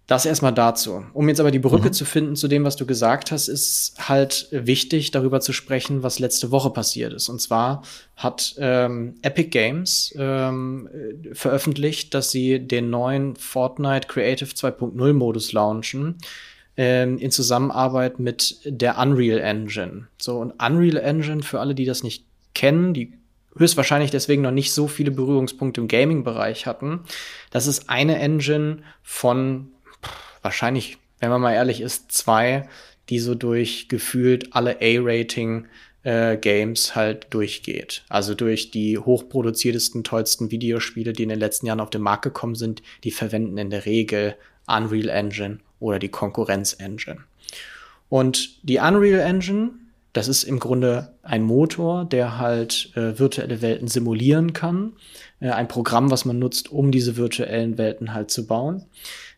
Das 0.09 0.27
erstmal 0.27 0.53
dazu. 0.53 1.05
Um 1.15 1.29
jetzt 1.29 1.41
aber 1.41 1.53
die 1.53 1.61
Brücke 1.61 1.89
mhm. 1.89 1.93
zu 1.93 2.05
finden 2.05 2.37
zu 2.37 2.49
dem, 2.49 2.65
was 2.65 2.77
du 2.77 2.85
gesagt 2.85 3.31
hast, 3.31 3.49
ist 3.49 3.95
halt 4.09 4.49
wichtig, 4.51 5.13
darüber 5.13 5.41
zu 5.41 5.53
sprechen, 5.53 6.03
was 6.03 6.19
letzte 6.19 6.51
Woche 6.51 6.71
passiert 6.71 7.13
ist. 7.13 7.29
Und 7.29 7.41
zwar 7.41 7.83
hat 8.17 8.55
ähm, 8.59 9.15
Epic 9.23 9.49
Games 9.49 10.13
ähm, 10.19 10.89
veröffentlicht, 11.33 12.13
dass 12.15 12.31
sie 12.31 12.59
den 12.59 12.91
neuen 12.91 13.37
Fortnite 13.37 14.09
Creative 14.09 14.51
2.0 14.51 15.13
Modus 15.13 15.53
launchen 15.53 16.19
ähm, 16.77 17.17
in 17.19 17.31
Zusammenarbeit 17.31 18.19
mit 18.19 18.59
der 18.65 18.99
Unreal 18.99 19.39
Engine. 19.39 20.09
So, 20.19 20.39
und 20.39 20.53
Unreal 20.63 20.97
Engine, 20.97 21.43
für 21.43 21.61
alle, 21.61 21.75
die 21.75 21.85
das 21.85 22.03
nicht 22.03 22.27
kennen, 22.55 22.95
die 22.95 23.13
höchstwahrscheinlich 23.57 24.11
deswegen 24.11 24.43
noch 24.43 24.51
nicht 24.51 24.73
so 24.73 24.89
viele 24.89 25.11
Berührungspunkte 25.11 25.81
im 25.81 25.89
Gaming-Bereich 25.89 26.67
hatten. 26.67 27.01
Das 27.51 27.67
ist 27.67 27.91
eine 27.91 28.19
Engine 28.19 28.79
von 29.03 29.69
wahrscheinlich, 30.41 30.99
wenn 31.21 31.31
man 31.31 31.41
mal 31.41 31.55
ehrlich 31.55 31.81
ist, 31.81 32.13
zwei, 32.13 32.69
die 33.09 33.19
so 33.19 33.35
durch 33.35 33.89
gefühlt 33.89 34.55
alle 34.55 34.79
A-Rating 34.81 35.67
äh, 36.03 36.37
Games 36.37 36.95
halt 36.95 37.27
durchgeht. 37.31 38.05
Also 38.09 38.35
durch 38.35 38.71
die 38.71 38.99
hochproduziertesten, 38.99 40.05
tollsten 40.05 40.51
Videospiele, 40.51 41.13
die 41.13 41.25
in 41.25 41.29
den 41.29 41.39
letzten 41.39 41.67
Jahren 41.67 41.81
auf 41.81 41.91
den 41.91 42.03
Markt 42.03 42.23
gekommen 42.23 42.55
sind, 42.55 42.83
die 43.05 43.11
verwenden 43.11 43.59
in 43.59 43.71
der 43.71 43.87
Regel 43.87 44.37
Unreal 44.67 45.09
Engine 45.09 45.59
oder 45.81 45.99
die 45.99 46.09
Konkurrenz 46.09 46.75
Engine. 46.75 47.19
Und 48.09 48.69
die 48.69 48.79
Unreal 48.79 49.21
Engine 49.21 49.71
das 50.13 50.29
ist 50.29 50.45
im 50.45 50.59
Grunde 50.59 51.15
ein 51.23 51.43
Motor, 51.43 52.05
der 52.05 52.39
halt 52.39 52.91
äh, 52.97 53.19
virtuelle 53.19 53.63
Welten 53.63 53.89
simulieren 53.89 54.53
kann. 54.53 54.93
Äh, 55.41 55.51
ein 55.51 55.69
Programm, 55.69 56.11
was 56.11 56.25
man 56.25 56.39
nutzt, 56.39 56.71
um 56.71 56.91
diese 56.91 57.17
virtuellen 57.17 57.79
Welten 57.79 58.13
halt 58.13 58.31
zu 58.31 58.47
bauen. 58.47 58.85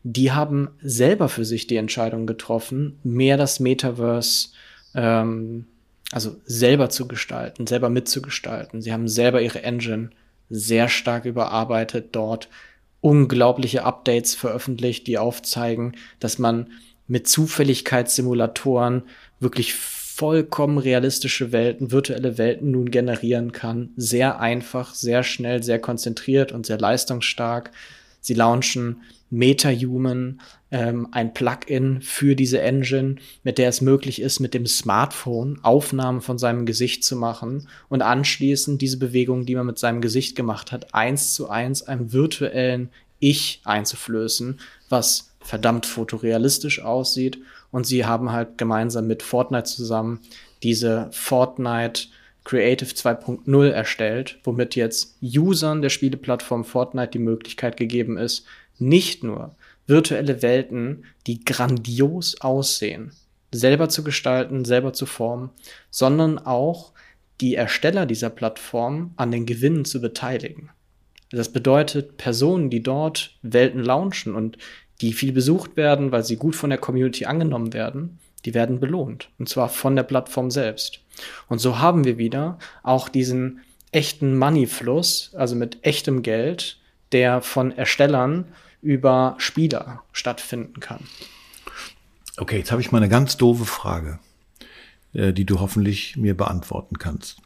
Die 0.03 0.33
haben 0.33 0.71
selber 0.83 1.29
für 1.29 1.45
sich 1.45 1.67
die 1.67 1.77
Entscheidung 1.77 2.27
getroffen, 2.27 2.99
mehr 3.05 3.37
das 3.37 3.61
Metaverse, 3.61 4.49
ähm, 4.95 5.67
also 6.11 6.37
selber 6.45 6.91
zu 6.91 7.07
gestalten, 7.07 7.67
selber 7.67 7.89
mitzugestalten. 7.89 8.83
Sie 8.83 8.93
haben 8.93 9.09
selber 9.09 9.43
ihre 9.43 9.63
Engine 9.63 10.11
sehr 10.51 10.89
stark 10.89 11.25
überarbeitet, 11.25 12.09
dort 12.13 12.49
unglaubliche 13.01 13.85
Updates 13.85 14.35
veröffentlicht, 14.35 15.07
die 15.07 15.19
aufzeigen, 15.19 15.97
dass 16.21 16.39
man 16.39 16.71
mit 17.07 17.29
Zufälligkeitssimulatoren 17.29 19.03
wirklich 19.41 19.75
vollkommen 20.17 20.79
realistische 20.79 21.51
Welten, 21.51 21.91
virtuelle 21.91 22.39
Welten 22.39 22.71
nun 22.71 22.93
generieren 22.93 23.51
kann. 23.51 23.91
Sehr 23.97 24.39
einfach, 24.39 24.95
sehr 24.95 25.25
schnell, 25.25 25.65
sehr 25.65 25.81
konzentriert 25.81 26.53
und 26.53 26.67
sehr 26.67 26.79
leistungsstark. 26.79 27.73
Sie 28.21 28.35
launchen 28.35 29.03
MetaHuman, 29.31 30.41
ähm, 30.71 31.09
ein 31.11 31.35
Plugin 31.35 32.01
für 32.01 32.37
diese 32.37 32.61
Engine, 32.61 33.17
mit 33.43 33.59
der 33.59 33.69
es 33.69 33.81
möglich 33.81 34.21
ist, 34.21 34.39
mit 34.39 34.55
dem 34.55 34.67
Smartphone 34.67 35.59
Aufnahmen 35.65 36.21
von 36.21 36.39
seinem 36.39 36.65
Gesicht 36.65 37.03
zu 37.03 37.17
machen 37.17 37.67
und 37.89 38.03
anschließend 38.03 38.81
diese 38.81 38.99
Bewegungen, 38.99 39.47
die 39.47 39.57
man 39.57 39.67
mit 39.67 39.81
seinem 39.81 40.01
Gesicht 40.01 40.37
gemacht 40.37 40.71
hat, 40.71 40.95
eins 40.95 41.35
zu 41.35 41.51
eins 41.51 41.83
einem 41.83 42.13
virtuellen 42.13 42.91
Ich 43.19 43.63
einzuflößen, 43.65 44.61
was 44.89 45.34
verdammt 45.45 45.87
fotorealistisch 45.87 46.81
aussieht 46.83 47.39
und 47.71 47.87
sie 47.87 48.05
haben 48.05 48.33
halt 48.33 48.59
gemeinsam 48.59 49.07
mit 49.07 49.23
Fortnite 49.23 49.65
zusammen 49.65 50.21
diese 50.63 51.09
Fortnite 51.13 52.09
Creative 52.45 52.91
2.0 52.91 53.69
erstellt, 53.69 54.39
womit 54.45 54.75
jetzt 54.75 55.17
Usern 55.23 55.83
der 55.83 55.91
Spieleplattform 55.91 56.65
Fortnite 56.65 57.13
die 57.13 57.19
Möglichkeit 57.19 57.77
gegeben 57.77 58.19
ist, 58.19 58.47
nicht 58.79 59.23
nur 59.23 59.55
virtuelle 59.87 60.43
Welten, 60.43 61.05
die 61.27 61.45
grandios 61.45 62.41
aussehen, 62.41 63.13
selber 63.53 63.89
zu 63.89 64.03
gestalten, 64.03 64.65
selber 64.65 64.93
zu 64.93 65.07
formen, 65.07 65.51
sondern 65.91 66.39
auch 66.39 66.93
die 67.41 67.55
Ersteller 67.55 68.07
dieser 68.07 68.31
Plattform 68.31 69.13
an 69.17 69.31
den 69.31 69.47
Gewinnen 69.47 69.85
zu 69.85 70.01
beteiligen. 70.01 70.71
Das 71.31 71.51
bedeutet, 71.51 72.17
Personen, 72.17 72.71
die 72.71 72.83
dort 72.83 73.37
Welten 73.43 73.83
launchen 73.83 74.35
und 74.35 74.57
die 75.01 75.13
viel 75.13 75.33
besucht 75.33 75.77
werden, 75.77 76.13
weil 76.13 76.25
sie 76.25 76.37
gut 76.37 76.57
von 76.57 76.71
der 76.71 76.79
Community 76.79 77.27
angenommen 77.27 77.73
werden, 77.73 78.19
die 78.45 78.55
werden 78.55 78.81
belohnt. 78.81 79.29
Und 79.39 79.49
zwar 79.49 79.69
von 79.69 79.97
der 79.97 80.03
Plattform 80.03 80.51
selbst. 80.51 81.01
Und 81.49 81.59
so 81.59 81.79
haben 81.79 82.05
wir 82.05 82.19
wieder 82.19 82.59
auch 82.83 83.09
diesen 83.09 83.61
echten 83.93 84.37
Money-Fluss, 84.37 85.35
also 85.35 85.55
mit 85.55 85.79
echtem 85.83 86.23
Geld, 86.23 86.79
der 87.13 87.43
von 87.43 87.71
Erstellern 87.73 88.47
über 88.83 89.37
Spieler 89.39 90.03
stattfinden 90.13 90.81
kann. 90.81 91.07
Okay, 92.37 92.59
jetzt 92.59 92.73
habe 92.73 92.83
ich 92.83 92.91
mal 92.91 92.99
eine 92.99 93.09
ganz 93.09 93.37
doofe 93.37 93.65
Frage, 93.65 94.19
äh, 95.13 95.33
die 95.33 95.45
du 95.45 95.61
hoffentlich 95.61 96.17
mir 96.17 96.37
beantworten 96.37 96.99
kannst. 96.99 97.41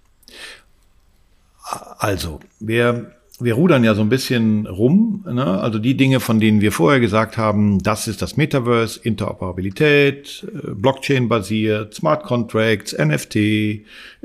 Also, 1.99 2.41
wer 2.61 3.18
wir 3.41 3.55
rudern 3.55 3.85
ja 3.85 3.95
so 3.95 4.03
ein 4.03 4.09
bisschen 4.09 4.67
rum. 4.67 5.25
Ne? 5.29 5.45
Also 5.45 5.79
die 5.79 5.97
Dinge, 5.97 6.21
von 6.21 6.41
denen 6.41 6.61
wir 6.61 6.73
vorher 6.73 7.01
gesagt 7.01 7.37
haben, 7.37 7.79
das 7.81 8.09
ist 8.09 8.21
das 8.21 8.37
Metaverse, 8.37 9.01
Interoperabilität, 9.03 10.47
äh, 10.47 10.71
Blockchain-basiert, 10.75 11.95
Smart 11.95 12.25
Contracts, 12.25 12.93
NFT, 12.93 13.37
äh, 13.37 13.83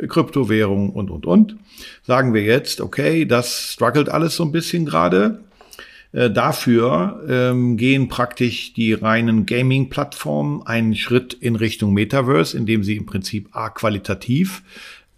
Kryptowährung 0.07 0.89
und, 0.89 1.11
und, 1.11 1.25
und. 1.25 1.57
Sagen 2.03 2.33
wir 2.33 2.43
jetzt, 2.43 2.81
okay, 2.81 3.25
das 3.25 3.71
struggelt 3.73 4.09
alles 4.09 4.35
so 4.35 4.43
ein 4.43 4.51
bisschen 4.51 4.85
gerade. 4.85 5.41
Äh, 6.11 6.31
dafür 6.31 7.23
ähm, 7.27 7.77
gehen 7.77 8.07
praktisch 8.07 8.73
die 8.73 8.93
reinen 8.93 9.45
Gaming-Plattformen 9.45 10.63
einen 10.65 10.95
Schritt 10.95 11.33
in 11.33 11.55
Richtung 11.55 11.93
Metaverse, 11.93 12.57
indem 12.57 12.83
sie 12.83 12.97
im 12.97 13.05
Prinzip 13.05 13.49
a 13.51 13.69
qualitativ 13.69 14.63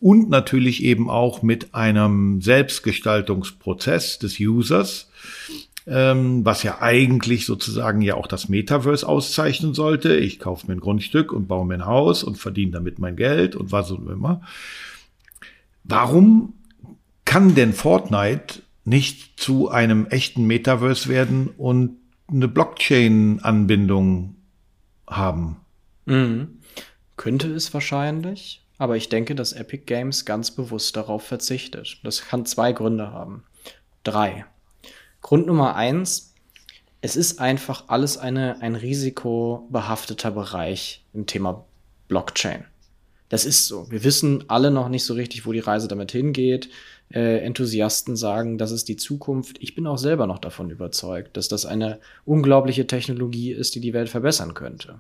und 0.05 0.29
natürlich 0.29 0.83
eben 0.83 1.09
auch 1.09 1.41
mit 1.41 1.73
einem 1.73 2.39
Selbstgestaltungsprozess 2.39 4.19
des 4.19 4.39
Users, 4.39 5.09
ähm, 5.87 6.45
was 6.45 6.61
ja 6.61 6.79
eigentlich 6.79 7.47
sozusagen 7.47 8.03
ja 8.03 8.13
auch 8.13 8.27
das 8.27 8.47
Metaverse 8.47 9.07
auszeichnen 9.07 9.73
sollte. 9.73 10.15
Ich 10.15 10.37
kaufe 10.37 10.67
mir 10.67 10.73
ein 10.73 10.79
Grundstück 10.79 11.33
und 11.33 11.47
baue 11.47 11.65
mir 11.65 11.73
ein 11.73 11.87
Haus 11.87 12.23
und 12.23 12.37
verdiene 12.37 12.73
damit 12.73 12.99
mein 12.99 13.15
Geld 13.15 13.55
und 13.55 13.71
was 13.71 13.91
auch 13.91 13.97
immer. 13.97 14.41
Warum 15.83 16.53
kann 17.25 17.55
denn 17.55 17.73
Fortnite 17.73 18.61
nicht 18.83 19.39
zu 19.39 19.71
einem 19.71 20.05
echten 20.05 20.45
Metaverse 20.45 21.09
werden 21.09 21.47
und 21.57 21.97
eine 22.27 22.47
Blockchain-Anbindung 22.47 24.35
haben? 25.07 25.55
Mhm. 26.05 26.59
Könnte 27.17 27.47
es 27.47 27.73
wahrscheinlich. 27.73 28.64
Aber 28.77 28.97
ich 28.97 29.09
denke, 29.09 29.35
dass 29.35 29.53
Epic 29.53 29.83
Games 29.85 30.25
ganz 30.25 30.51
bewusst 30.51 30.95
darauf 30.95 31.23
verzichtet. 31.23 31.99
Das 32.03 32.21
kann 32.27 32.45
zwei 32.45 32.73
Gründe 32.73 33.11
haben. 33.11 33.43
Drei. 34.03 34.45
Grund 35.21 35.47
Nummer 35.47 35.75
eins, 35.75 36.33
es 37.01 37.15
ist 37.15 37.39
einfach 37.39 37.85
alles 37.87 38.17
eine, 38.17 38.61
ein 38.61 38.75
risikobehafteter 38.75 40.31
Bereich 40.31 41.05
im 41.13 41.25
Thema 41.25 41.65
Blockchain. 42.07 42.65
Das 43.29 43.45
ist 43.45 43.67
so. 43.67 43.89
Wir 43.89 44.03
wissen 44.03 44.45
alle 44.49 44.71
noch 44.71 44.89
nicht 44.89 45.03
so 45.03 45.13
richtig, 45.13 45.45
wo 45.45 45.51
die 45.51 45.59
Reise 45.59 45.87
damit 45.87 46.11
hingeht. 46.11 46.69
Äh, 47.09 47.39
Enthusiasten 47.39 48.15
sagen, 48.15 48.57
das 48.57 48.71
ist 48.71 48.87
die 48.87 48.97
Zukunft. 48.97 49.57
Ich 49.59 49.75
bin 49.75 49.87
auch 49.87 49.97
selber 49.97 50.27
noch 50.27 50.39
davon 50.39 50.69
überzeugt, 50.69 51.37
dass 51.37 51.47
das 51.47 51.65
eine 51.65 51.99
unglaubliche 52.23 52.87
Technologie 52.87 53.51
ist, 53.51 53.75
die 53.75 53.79
die 53.79 53.93
Welt 53.93 54.09
verbessern 54.09 54.53
könnte. 54.53 54.99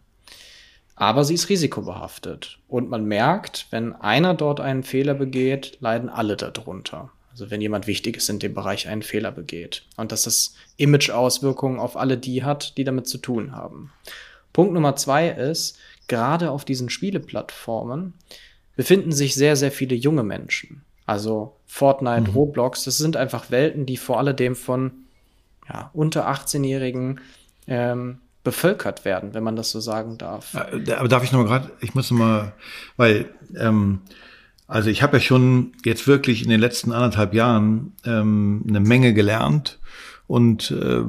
Aber 0.95 1.25
sie 1.25 1.33
ist 1.33 1.49
risikobehaftet. 1.49 2.59
Und 2.67 2.89
man 2.89 3.05
merkt, 3.05 3.67
wenn 3.71 3.93
einer 3.93 4.33
dort 4.33 4.59
einen 4.59 4.83
Fehler 4.83 5.13
begeht, 5.13 5.77
leiden 5.81 6.09
alle 6.09 6.37
darunter. 6.37 7.11
Also 7.31 7.51
wenn 7.51 7.59
jemand 7.59 7.85
Wichtiges 7.85 8.29
in 8.29 8.39
dem 8.39 8.53
Bereich 8.53 8.87
einen 8.87 9.01
Fehler 9.01 9.31
begeht. 9.31 9.83
Und 9.97 10.13
dass 10.13 10.23
das 10.23 10.55
Image-Auswirkungen 10.77 11.79
auf 11.79 11.97
alle 11.97 12.17
die 12.17 12.43
hat, 12.45 12.77
die 12.77 12.85
damit 12.85 13.07
zu 13.07 13.17
tun 13.17 13.51
haben. 13.51 13.91
Punkt 14.53 14.73
Nummer 14.73 14.95
zwei 14.95 15.27
ist, 15.27 15.77
gerade 16.07 16.49
auf 16.49 16.63
diesen 16.63 16.89
Spieleplattformen 16.89 18.13
befinden 18.77 19.11
sich 19.11 19.35
sehr, 19.35 19.57
sehr 19.57 19.71
viele 19.71 19.95
junge 19.95 20.23
Menschen. 20.23 20.83
Also 21.05 21.57
Fortnite, 21.67 22.29
mhm. 22.29 22.35
Roblox, 22.35 22.85
das 22.85 22.97
sind 22.97 23.17
einfach 23.17 23.51
Welten, 23.51 23.85
die 23.85 23.97
vor 23.97 24.17
alledem 24.17 24.55
von 24.55 24.91
ja, 25.67 25.89
unter 25.93 26.29
18-Jährigen 26.29 27.19
ähm, 27.67 28.19
bevölkert 28.45 29.03
werden, 29.03 29.33
wenn 29.33 29.43
man 29.43 29.57
das 29.57 29.71
so 29.71 29.81
sagen 29.81 30.17
darf. 30.17 30.53
Äh, 30.53 30.93
aber 30.93 31.09
darf 31.09 31.25
ich 31.25 31.33
noch 31.33 31.39
mal 31.39 31.47
gerade, 31.47 31.71
ich 31.81 31.93
muss 31.93 32.09
noch 32.09 32.17
mal, 32.17 32.53
weil, 32.95 33.29
ähm, 33.57 33.99
also 34.67 34.89
ich 34.89 35.03
habe 35.03 35.17
ja 35.17 35.21
schon 35.21 35.73
jetzt 35.83 36.07
wirklich 36.07 36.43
in 36.43 36.49
den 36.49 36.61
letzten 36.61 36.93
anderthalb 36.93 37.33
Jahren 37.33 37.93
ähm, 38.05 38.63
eine 38.67 38.79
Menge 38.79 39.13
gelernt 39.13 39.79
und 40.27 40.71
äh, 40.71 41.03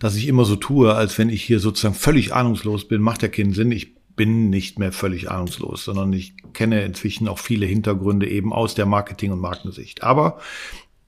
dass 0.00 0.16
ich 0.16 0.26
immer 0.26 0.44
so 0.44 0.56
tue, 0.56 0.94
als 0.94 1.16
wenn 1.16 1.30
ich 1.30 1.42
hier 1.42 1.60
sozusagen 1.60 1.94
völlig 1.94 2.34
ahnungslos 2.34 2.88
bin, 2.88 3.00
macht 3.00 3.22
ja 3.22 3.28
keinen 3.28 3.54
Sinn. 3.54 3.72
Ich 3.72 3.94
bin 4.16 4.50
nicht 4.50 4.78
mehr 4.78 4.92
völlig 4.92 5.30
ahnungslos, 5.30 5.84
sondern 5.84 6.12
ich 6.12 6.34
kenne 6.52 6.84
inzwischen 6.84 7.26
auch 7.28 7.38
viele 7.38 7.64
Hintergründe 7.64 8.28
eben 8.28 8.52
aus 8.52 8.74
der 8.74 8.84
Marketing- 8.84 9.32
und 9.32 9.40
Markensicht. 9.40 10.02
Aber 10.02 10.40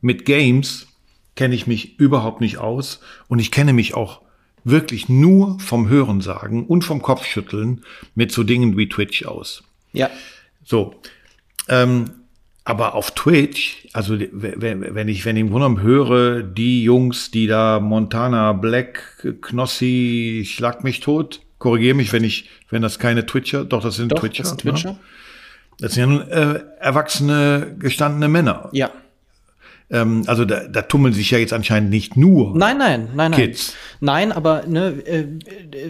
mit 0.00 0.24
Games 0.24 0.86
kenne 1.34 1.54
ich 1.54 1.66
mich 1.66 1.98
überhaupt 1.98 2.40
nicht 2.40 2.58
aus 2.58 3.00
und 3.28 3.38
ich 3.38 3.50
kenne 3.50 3.74
mich 3.74 3.94
auch 3.94 4.21
wirklich 4.64 5.08
nur 5.08 5.58
vom 5.60 5.88
Hörensagen 5.88 6.66
und 6.66 6.84
vom 6.84 7.02
Kopfschütteln 7.02 7.84
mit 8.14 8.32
so 8.32 8.44
Dingen 8.44 8.76
wie 8.76 8.88
Twitch 8.88 9.24
aus. 9.26 9.62
Ja. 9.92 10.10
So. 10.64 10.94
Ähm, 11.68 12.10
aber 12.64 12.94
auf 12.94 13.12
Twitch, 13.12 13.88
also 13.92 14.16
wenn 14.20 15.08
ich, 15.08 15.24
wenn 15.24 15.36
ich 15.36 15.40
im 15.40 15.50
Grunde 15.50 15.82
höre, 15.82 16.42
die 16.42 16.84
Jungs, 16.84 17.32
die 17.32 17.48
da 17.48 17.80
Montana 17.80 18.52
Black, 18.52 19.26
Knossi, 19.40 20.44
schlag 20.46 20.84
mich 20.84 21.00
tot, 21.00 21.40
korrigiere 21.58 21.94
mich, 21.94 22.12
wenn 22.12 22.22
ich, 22.22 22.48
wenn 22.70 22.82
das 22.82 23.00
keine 23.00 23.26
Twitcher, 23.26 23.64
doch, 23.64 23.82
das 23.82 23.96
sind 23.96 24.12
doch, 24.12 24.20
Twitcher. 24.20 24.42
Das 24.44 24.50
sind 24.50 24.60
Twitcher. 24.60 24.90
Ne? 24.92 24.98
Das 25.78 25.94
sind 25.94 26.12
ja 26.12 26.52
äh, 26.52 26.64
erwachsene, 26.78 27.74
gestandene 27.78 28.28
Männer. 28.28 28.68
Ja. 28.72 28.92
Ähm, 29.92 30.24
also 30.26 30.44
da, 30.46 30.66
da 30.66 30.82
tummeln 30.82 31.12
sich 31.12 31.30
ja 31.30 31.38
jetzt 31.38 31.52
anscheinend 31.52 31.90
nicht 31.90 32.16
nur 32.16 32.56
nein, 32.56 32.78
nein, 32.78 33.10
nein, 33.14 33.32
Kids. 33.32 33.74
Nein, 34.00 34.28
nein 34.28 34.36
aber 34.36 34.64
ne, 34.66 34.88
äh, 35.06 35.26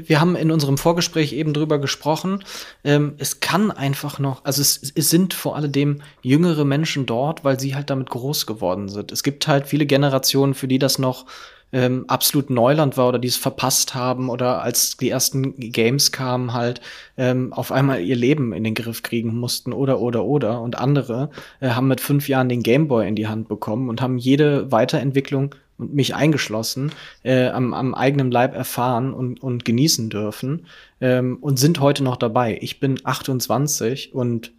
wir 0.05 0.21
haben 0.21 0.35
in 0.35 0.51
unserem 0.51 0.77
Vorgespräch 0.77 1.33
eben 1.33 1.55
drüber 1.55 1.79
gesprochen. 1.79 2.45
Ähm, 2.83 3.15
es 3.19 3.39
kann 3.41 3.71
einfach 3.71 4.19
noch, 4.19 4.45
also 4.45 4.61
es, 4.61 4.93
es 4.95 5.09
sind 5.09 5.33
vor 5.33 5.57
allem 5.57 6.03
jüngere 6.21 6.65
Menschen 6.65 7.07
dort, 7.07 7.45
weil 7.45 7.61
sie 7.61 7.77
halt 7.77 7.91
damit 7.91 8.11
groß 8.11 8.47
geworden 8.47 8.89
sind. 8.89 9.13
Es 9.13 9.23
gibt 9.23 9.47
halt 9.47 9.69
viele 9.69 9.87
Generationen, 9.87 10.55
für 10.55 10.67
die 10.67 10.81
das 10.81 10.99
noch 10.99 11.27
ähm, 11.73 12.05
absolut 12.07 12.51
Neuland 12.51 12.97
war 12.97 13.09
oder 13.09 13.19
die 13.19 13.29
es 13.29 13.37
verpasst 13.37 13.95
haben 13.95 14.29
oder 14.29 14.63
als 14.63 14.97
die 14.97 15.11
ersten 15.11 15.57
Games 15.57 16.13
kamen, 16.13 16.53
halt 16.53 16.81
ähm, 17.17 17.53
auf 17.53 17.73
einmal 17.73 18.03
ihr 18.03 18.17
Leben 18.17 18.53
in 18.53 18.65
den 18.65 18.75
Griff 18.75 19.03
kriegen 19.03 19.35
mussten 19.35 19.73
oder 19.73 20.01
oder 20.01 20.25
oder. 20.25 20.61
Und 20.61 20.79
andere 20.79 21.31
äh, 21.61 21.71
haben 21.71 21.89
mit 21.89 22.01
fünf 22.01 22.29
Jahren 22.29 22.49
den 22.49 22.63
Gameboy 22.63 23.09
in 23.09 23.17
die 23.17 23.29
Hand 23.29 23.49
bekommen 23.49 23.89
und 23.89 24.03
haben 24.03 24.19
jede 24.19 24.71
Weiterentwicklung 24.71 25.55
und 25.79 25.95
mich 25.95 26.15
eingeschlossen, 26.15 26.93
äh, 27.25 27.49
am, 27.49 27.75
am 27.75 27.95
eigenen 27.95 28.31
Leib 28.31 28.55
erfahren 28.55 29.15
und, 29.15 29.43
und 29.43 29.65
genießen 29.65 30.11
dürfen 30.11 30.67
ähm, 31.01 31.39
und 31.41 31.59
sind 31.59 31.81
heute 31.81 32.05
noch 32.05 32.17
dabei. 32.17 32.59
Ich 32.61 32.81
bin 32.81 33.01
28 33.03 34.15
und 34.15 34.53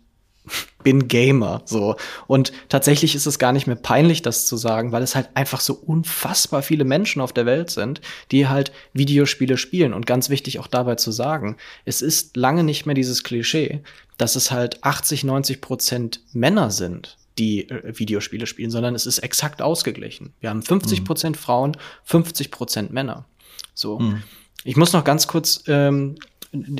bin 0.84 1.08
Gamer, 1.08 1.62
so. 1.66 1.96
Und 2.28 2.52
tatsächlich 2.70 3.16
ist 3.16 3.26
es 3.26 3.40
gar 3.40 3.54
nicht 3.54 3.68
mehr 3.68 3.76
peinlich, 3.76 4.22
das 4.22 4.46
zu 4.46 4.58
sagen, 4.58 4.92
weil 4.92 5.02
es 5.02 5.16
halt 5.16 5.30
einfach 5.36 5.62
so 5.62 5.74
unfassbar 5.74 6.62
viele 6.62 6.84
Menschen 6.84 7.22
auf 7.22 7.34
der 7.34 7.46
Welt 7.46 7.70
sind, 7.70 8.02
die 8.32 8.48
halt 8.48 8.72
Videospiele 8.94 9.58
spielen. 9.58 9.94
Und 9.94 10.06
ganz 10.06 10.30
wichtig 10.30 10.60
auch 10.60 10.68
dabei 10.68 10.96
zu 10.96 11.12
sagen, 11.12 11.58
es 11.86 12.02
ist 12.02 12.36
lange 12.36 12.64
nicht 12.64 12.86
mehr 12.86 12.96
dieses 12.96 13.24
Klischee, 13.24 13.82
dass 14.18 14.36
es 14.36 14.52
halt 14.52 14.84
80, 14.84 15.24
90 15.24 15.62
Prozent 15.62 16.22
Männer 16.34 16.70
sind, 16.70 17.18
die 17.38 17.70
äh, 17.70 17.98
Videospiele 17.98 18.46
spielen, 18.46 18.70
sondern 18.70 18.96
es 18.96 19.06
ist 19.06 19.20
exakt 19.20 19.62
ausgeglichen. 19.62 20.34
Wir 20.42 20.50
haben 20.50 20.62
50 20.62 21.04
Prozent 21.06 21.38
mhm. 21.38 21.42
Frauen, 21.42 21.78
50 22.04 22.52
Prozent 22.52 22.92
Männer. 22.92 23.26
So. 23.74 24.00
Mhm. 24.00 24.24
Ich 24.66 24.78
muss 24.78 24.94
noch 24.94 25.04
ganz 25.04 25.28
kurz 25.28 25.64
ähm, 25.68 26.16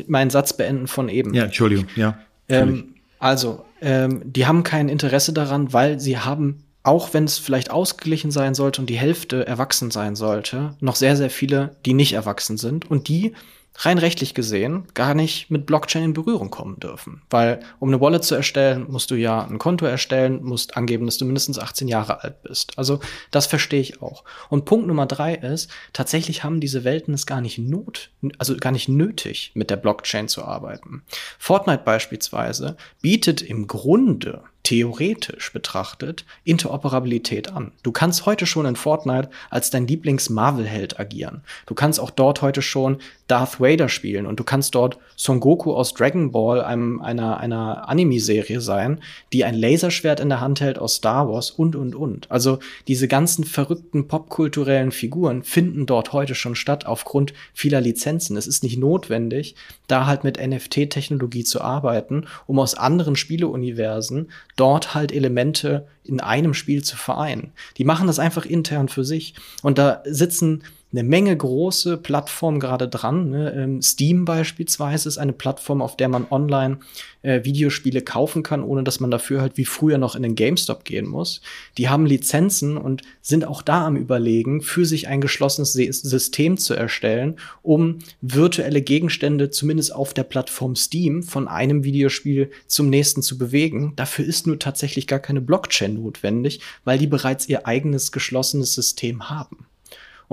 meinen 0.08 0.30
Satz 0.30 0.56
beenden 0.56 0.88
von 0.88 1.10
eben. 1.10 1.34
Ja, 1.34 1.46
Entschuldigung, 1.46 1.88
ja. 1.96 2.20
Ähm, 2.50 2.93
also, 3.24 3.64
ähm, 3.80 4.22
die 4.26 4.46
haben 4.48 4.64
kein 4.64 4.90
Interesse 4.90 5.32
daran, 5.32 5.72
weil 5.72 5.98
sie 5.98 6.18
haben, 6.18 6.66
auch 6.84 7.14
wenn 7.14 7.24
es 7.24 7.38
vielleicht 7.38 7.72
ausgeglichen 7.72 8.32
sein 8.32 8.54
sollte 8.54 8.82
und 8.82 8.90
die 8.90 8.98
Hälfte 8.98 9.48
erwachsen 9.48 9.92
sein 9.92 10.18
sollte, 10.18 10.76
noch 10.82 10.98
sehr, 10.98 11.16
sehr 11.16 11.30
viele, 11.30 11.78
die 11.86 11.94
nicht 11.94 12.12
erwachsen 12.12 12.58
sind. 12.58 12.92
Und 12.92 13.08
die 13.08 13.32
rein 13.78 13.98
rechtlich 13.98 14.34
gesehen 14.34 14.88
gar 14.94 15.14
nicht 15.14 15.50
mit 15.50 15.66
Blockchain 15.66 16.04
in 16.04 16.14
Berührung 16.14 16.50
kommen 16.50 16.80
dürfen. 16.80 17.22
Weil 17.30 17.60
um 17.80 17.90
eine 17.90 18.00
Wallet 18.00 18.24
zu 18.24 18.36
erstellen, 18.36 18.86
musst 18.90 19.12
du 19.12 19.16
ja 19.16 19.44
ein 19.44 19.58
Konto 19.58 19.86
erstellen, 19.86 20.44
musst 20.44 20.78
angeben, 20.78 21.06
dass 21.06 21.18
du 21.18 21.26
mindestens 21.26 21.60
18 21.60 21.88
Jahre 21.88 22.24
alt 22.24 22.42
bist. 22.44 22.78
Also 22.78 23.00
das 23.32 23.48
verstehe 23.48 23.82
ich 23.82 24.02
auch. 24.02 24.24
Und 24.50 24.66
Punkt 24.66 24.88
Nummer 24.88 25.06
drei 25.06 25.36
ist, 25.36 25.70
tatsächlich 25.92 26.44
haben 26.44 26.60
diese 26.60 26.84
Welten 26.84 27.14
es 27.14 27.26
gar 27.26 27.42
nicht 27.42 27.58
not, 27.58 28.12
also 28.38 28.56
gar 28.58 28.72
nicht 28.72 28.90
nötig, 28.90 29.52
mit 29.56 29.70
der 29.70 29.78
Blockchain 29.78 30.28
zu 30.28 30.44
arbeiten. 30.44 31.04
Fortnite 31.40 31.84
beispielsweise 31.84 32.78
bietet 33.02 33.42
im 33.42 33.68
Grunde 33.68 34.44
theoretisch 34.64 35.52
betrachtet 35.52 36.26
Interoperabilität 36.46 37.52
an. 37.52 37.74
Du 37.84 37.92
kannst 37.92 38.26
heute 38.26 38.46
schon 38.46 38.66
in 38.66 38.78
Fortnite 38.78 39.30
als 39.50 39.70
dein 39.70 39.88
Lieblings-Marvel-Held 39.88 41.00
agieren. 41.00 41.42
Du 41.66 41.76
kannst 41.76 42.00
auch 42.00 42.10
dort 42.10 42.42
heute 42.42 42.62
schon 42.62 42.98
Darth 43.28 43.60
Vader 43.60 43.90
spielen 43.90 44.26
und 44.26 44.40
du 44.40 44.44
kannst 44.44 44.76
dort 44.76 44.98
Son 45.16 45.40
Goku 45.40 45.74
aus 45.74 45.94
Dragon 45.94 46.32
Ball, 46.32 46.62
einem, 46.62 47.02
einer, 47.02 47.40
einer 47.40 47.90
Anime-Serie 47.90 48.62
sein, 48.62 49.02
die 49.34 49.44
ein 49.44 49.56
Laserschwert 49.56 50.20
in 50.20 50.30
der 50.30 50.40
Hand 50.40 50.62
hält 50.62 50.80
aus 50.80 50.96
Star 50.96 51.28
Wars 51.30 51.52
und, 51.52 51.76
und, 51.76 51.94
und. 51.96 52.32
Also 52.32 52.60
diese 52.88 53.08
ganzen 53.08 53.44
verrückten 53.44 54.08
popkulturellen 54.08 54.92
Figuren 54.92 55.44
finden 55.44 55.86
dort 55.86 56.14
heute 56.14 56.36
schon 56.36 56.56
statt 56.56 56.86
aufgrund 56.86 57.34
vieler 57.54 57.82
Lizenzen. 57.82 58.38
Es 58.38 58.48
ist 58.48 58.64
nicht 58.64 58.78
notwendig, 58.78 59.56
da 59.88 60.06
halt 60.06 60.24
mit 60.24 60.40
NFT-Technologie 60.40 61.44
zu 61.44 61.62
arbeiten, 61.62 62.26
um 62.48 62.60
aus 62.60 62.76
anderen 62.76 63.16
Spieleuniversen 63.16 64.32
dort 64.56 64.94
halt 64.94 65.12
Elemente 65.12 65.88
in 66.04 66.20
einem 66.20 66.54
Spiel 66.54 66.84
zu 66.84 66.98
vereinen. 66.98 67.54
Die 67.78 67.86
machen 67.86 68.08
das 68.08 68.20
einfach 68.20 68.46
intern 68.46 68.90
für 68.90 69.04
sich. 69.04 69.36
Und 69.62 69.78
da 69.78 70.04
sitzen 70.06 70.64
eine 70.94 71.04
Menge 71.04 71.36
große 71.36 71.98
Plattformen 71.98 72.60
gerade 72.60 72.88
dran. 72.88 73.32
Ne? 73.32 73.52
Ähm, 73.54 73.82
Steam 73.82 74.26
beispielsweise 74.26 75.10
ist 75.10 75.18
eine 75.18 75.34
Plattform, 75.34 75.82
auf 75.82 75.98
der 75.98 76.08
man 76.08 76.28
online 76.30 76.78
äh, 77.24 77.44
Videospiele 77.44 78.04
kaufen 78.04 78.44
kann, 78.44 78.64
ohne 78.64 78.84
dass 78.84 79.00
man 79.00 79.10
dafür 79.10 79.42
halt 79.42 79.58
wie 79.58 79.66
früher 79.66 79.98
noch 79.98 80.16
in 80.16 80.22
den 80.22 80.36
GameStop 80.36 80.86
gehen 80.86 81.08
muss. 81.08 81.42
Die 81.80 81.90
haben 81.90 82.06
Lizenzen 82.06 82.78
und 82.78 83.02
sind 83.22 83.46
auch 83.46 83.64
da 83.64 83.88
am 83.88 83.96
Überlegen, 83.96 84.62
für 84.62 84.86
sich 84.86 85.08
ein 85.08 85.20
geschlossenes 85.20 85.74
System 85.74 86.58
zu 86.58 86.76
erstellen, 86.76 87.38
um 87.64 88.00
virtuelle 88.22 88.84
Gegenstände 88.84 89.50
zumindest 89.50 89.96
auf 89.96 90.14
der 90.14 90.24
Plattform 90.24 90.76
Steam 90.76 91.24
von 91.24 91.48
einem 91.48 91.84
Videospiel 91.84 92.52
zum 92.68 92.90
nächsten 92.90 93.24
zu 93.24 93.40
bewegen. 93.40 93.94
Dafür 93.96 94.26
ist 94.26 94.46
nur 94.46 94.60
tatsächlich 94.60 95.08
gar 95.08 95.20
keine 95.20 95.42
Blockchain 95.42 95.96
notwendig, 95.96 96.60
weil 96.84 97.00
die 97.00 97.08
bereits 97.08 97.50
ihr 97.50 97.66
eigenes 97.66 98.12
geschlossenes 98.12 98.74
System 98.74 99.30
haben. 99.30 99.66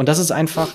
Und 0.00 0.08
das 0.08 0.18
ist 0.18 0.30
einfach, 0.30 0.72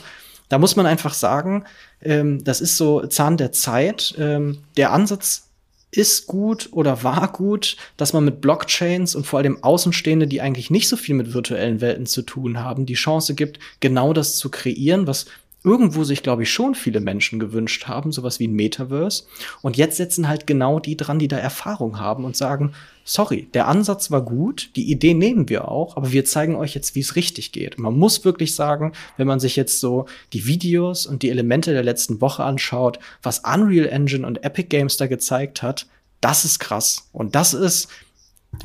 da 0.50 0.60
muss 0.60 0.76
man 0.76 0.86
einfach 0.86 1.16
sagen, 1.16 1.66
ähm, 2.00 2.44
das 2.44 2.62
ist 2.62 2.78
so 2.78 3.08
Zahn 3.08 3.38
der 3.38 3.52
Zeit. 3.52 4.14
Ähm, 4.20 4.60
der 4.78 4.94
Ansatz 4.94 5.50
ist 5.90 6.28
gut 6.28 6.70
oder 6.74 7.02
war 7.02 7.32
gut, 7.32 7.76
dass 7.98 8.14
man 8.14 8.24
mit 8.24 8.40
Blockchains 8.40 9.16
und 9.16 9.26
vor 9.26 9.40
allem 9.40 9.64
Außenstehende, 9.64 10.28
die 10.28 10.42
eigentlich 10.42 10.70
nicht 10.70 10.88
so 10.88 10.96
viel 10.96 11.16
mit 11.16 11.34
virtuellen 11.34 11.82
Welten 11.82 12.06
zu 12.06 12.22
tun 12.22 12.60
haben, 12.60 12.86
die 12.86 12.94
Chance 12.94 13.34
gibt, 13.34 13.58
genau 13.80 14.14
das 14.14 14.36
zu 14.36 14.52
kreieren, 14.52 15.08
was 15.08 15.26
irgendwo 15.66 16.04
sich, 16.04 16.24
glaube 16.24 16.44
ich, 16.44 16.52
schon 16.52 16.76
viele 16.76 17.02
Menschen 17.02 17.40
gewünscht 17.40 17.88
haben, 17.88 18.12
sowas 18.12 18.40
wie 18.40 18.48
ein 18.48 18.54
Metaverse. 18.54 19.24
Und 19.62 19.76
jetzt 19.76 19.98
setzen 19.98 20.28
halt 20.28 20.48
genau 20.48 20.80
die 20.80 20.96
dran, 20.96 21.20
die 21.20 21.28
da 21.28 21.38
Erfahrung 21.38 22.00
haben 22.00 22.24
und 22.24 22.38
sagen, 22.38 22.74
sorry, 23.04 23.48
der 23.54 23.68
Ansatz 23.68 24.12
war 24.12 24.22
gut, 24.22 24.70
die 24.76 24.90
Idee 24.90 25.14
nehmen 25.14 25.50
wir 25.50 25.68
auch, 25.68 25.98
aber 25.98 26.12
wir 26.12 26.24
zeigen 26.26 26.56
euch 26.56 26.76
jetzt, 26.76 26.96
wie 26.96 27.02
es 27.02 27.16
richtig 27.16 27.52
geht. 27.52 27.78
Und 27.78 27.84
man 27.84 27.98
muss 27.98 28.24
wirklich 28.24 28.56
sagen, 28.56 28.94
wenn 29.18 29.28
man 29.28 29.40
sich 29.40 29.56
jetzt 29.56 29.80
so 29.80 30.06
die 30.32 30.46
Videos 30.46 31.06
und 31.06 31.24
die 31.24 31.30
Elemente 31.30 31.74
der 31.74 31.84
letzten 31.84 32.22
Woche 32.22 32.44
anschaut, 32.44 33.00
was 33.22 33.40
Unreal 33.40 33.88
Engine 33.88 34.26
und 34.26 34.44
Epic 34.44 34.68
Games 34.70 34.98
da 34.98 35.08
gezeigt 35.08 35.62
hat, 35.62 35.88
Das 36.22 36.44
ist 36.44 36.58
krass. 36.58 37.08
Und 37.12 37.36
das 37.36 37.54
ist 37.54 37.88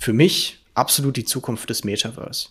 für 0.00 0.14
mich 0.14 0.64
absolut 0.72 1.16
die 1.16 1.26
Zukunft 1.26 1.68
des 1.68 1.84
Metaverse. 1.84 2.48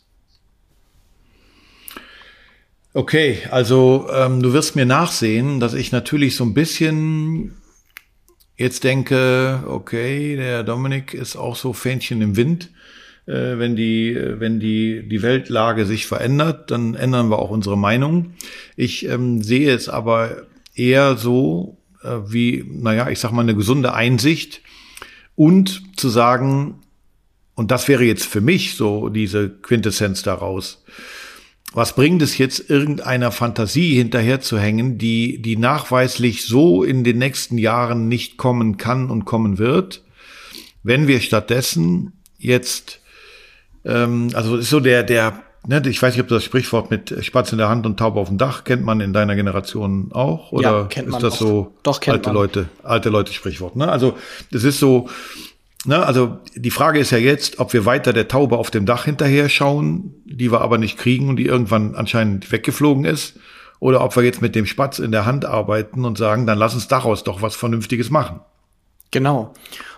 Okay, 2.94 3.38
also 3.52 4.08
ähm, 4.12 4.42
du 4.42 4.52
wirst 4.52 4.76
mir 4.76 4.86
nachsehen, 4.86 5.60
dass 5.60 5.76
ich 5.76 5.92
natürlich 5.92 6.36
so 6.36 6.44
ein 6.44 6.56
bisschen 6.56 7.56
jetzt 8.58 8.84
denke, 8.84 9.64
okay, 9.68 10.36
der 10.36 10.64
Dominik 10.64 11.14
ist 11.14 11.36
auch 11.36 11.56
so 11.56 11.74
Fähnchen 11.74 12.22
im 12.22 12.36
Wind. 12.36 12.72
Äh, 13.28 13.60
wenn 13.60 13.76
die, 13.76 14.18
wenn 14.20 14.60
die, 14.60 15.08
die 15.08 15.22
Weltlage 15.22 15.86
sich 15.86 16.08
verändert, 16.08 16.72
dann 16.72 16.96
ändern 16.96 17.30
wir 17.30 17.38
auch 17.38 17.52
unsere 17.52 17.78
Meinung. 17.78 18.34
Ich 18.76 19.06
ähm, 19.06 19.44
sehe 19.44 19.72
es 19.72 19.88
aber 19.88 20.48
eher 20.74 21.16
so 21.16 21.78
äh, 22.04 22.18
wie, 22.26 22.66
naja, 22.68 23.08
ich 23.10 23.20
sag 23.20 23.32
mal, 23.32 23.44
eine 23.44 23.56
gesunde 23.56 23.94
Einsicht 23.94 24.62
und 25.36 25.84
zu 25.96 26.10
sagen, 26.10 26.82
und 27.54 27.70
das 27.70 27.88
wäre 27.88 28.04
jetzt 28.04 28.26
für 28.26 28.42
mich 28.42 28.76
so 28.76 29.10
diese 29.10 29.48
Quintessenz 29.50 30.24
daraus, 30.24 30.84
was 31.74 31.94
bringt 31.96 32.22
es 32.22 32.38
jetzt, 32.38 32.70
irgendeiner 32.70 33.32
Fantasie 33.32 33.96
hinterherzuhängen, 33.96 34.98
die, 34.98 35.42
die 35.42 35.58
nachweislich 35.58 36.46
so 36.46 36.84
in 36.84 37.04
den 37.04 37.18
nächsten 37.18 37.58
Jahren 37.58 38.08
nicht 38.08 38.38
kommen 38.38 38.78
kann 38.78 39.10
und 39.10 39.26
kommen 39.26 39.58
wird, 39.58 40.04
wenn 40.84 41.08
wir 41.08 41.20
stattdessen 41.20 42.14
jetzt, 42.38 43.02
ähm, 43.86 44.30
also 44.34 44.58
ist 44.58 44.70
so 44.70 44.80
der, 44.80 45.04
der, 45.04 45.44
ne, 45.68 45.82
ich 45.86 46.02
weiß 46.02 46.16
nicht, 46.16 46.24
ob 46.24 46.30
das 46.30 46.44
Sprichwort 46.44 46.90
mit 46.90 47.14
Spatz 47.24 47.52
in 47.52 47.60
der 47.60 47.70
Hand 47.70 47.86
und 47.86 47.98
Taube 47.98 48.20
auf 48.20 48.30
dem 48.30 48.40
Dach 48.40 48.64
kennt 48.64 48.84
man 48.84 49.00
in 49.00 49.14
deiner 49.14 49.36
Generation 49.36 50.10
auch, 50.12 50.52
oder 50.52 50.72
ja, 50.72 50.84
kennt 50.86 51.10
man 51.10 51.20
ist 51.20 51.24
das 51.24 51.34
auch. 51.36 51.40
so 51.40 51.74
Doch, 51.84 52.00
kennt 52.00 52.16
alte 52.16 52.30
man. 52.30 52.36
Leute, 52.36 52.70
alte 52.82 53.10
Leute 53.10 53.32
Sprichwort, 53.34 53.76
ne? 53.76 53.90
Also, 53.90 54.18
das 54.52 54.64
ist 54.64 54.80
so, 54.80 55.08
Ne, 55.86 56.06
also 56.06 56.40
die 56.56 56.72
Frage 56.72 57.00
ist 57.00 57.12
ja 57.12 57.18
jetzt, 57.18 57.60
ob 57.60 57.72
wir 57.72 57.86
weiter 57.86 58.12
der 58.12 58.28
Taube 58.28 58.58
auf 58.58 58.70
dem 58.70 58.86
Dach 58.86 59.06
hinterher 59.06 59.48
schauen, 59.48 60.14
die 60.26 60.52
wir 60.52 60.62
aber 60.62 60.78
nicht 60.78 60.98
kriegen 60.98 61.30
und 61.30 61.38
die 61.38 61.46
irgendwann 61.46 61.96
anscheinend 61.96 62.52
weggeflogen 62.52 63.06
ist, 63.06 63.40
oder 63.80 64.04
ob 64.04 64.16
wir 64.18 64.24
jetzt 64.24 64.42
mit 64.42 64.56
dem 64.56 64.66
Spatz 64.66 65.00
in 65.00 65.14
der 65.14 65.26
Hand 65.26 65.46
arbeiten 65.46 66.04
und 66.04 66.18
sagen, 66.18 66.46
dann 66.46 66.58
lass 66.58 66.74
uns 66.74 66.90
daraus 66.90 67.24
doch 67.24 67.42
was 67.42 67.56
Vernünftiges 67.56 68.10
machen. 68.10 68.42
Genau. 69.12 69.54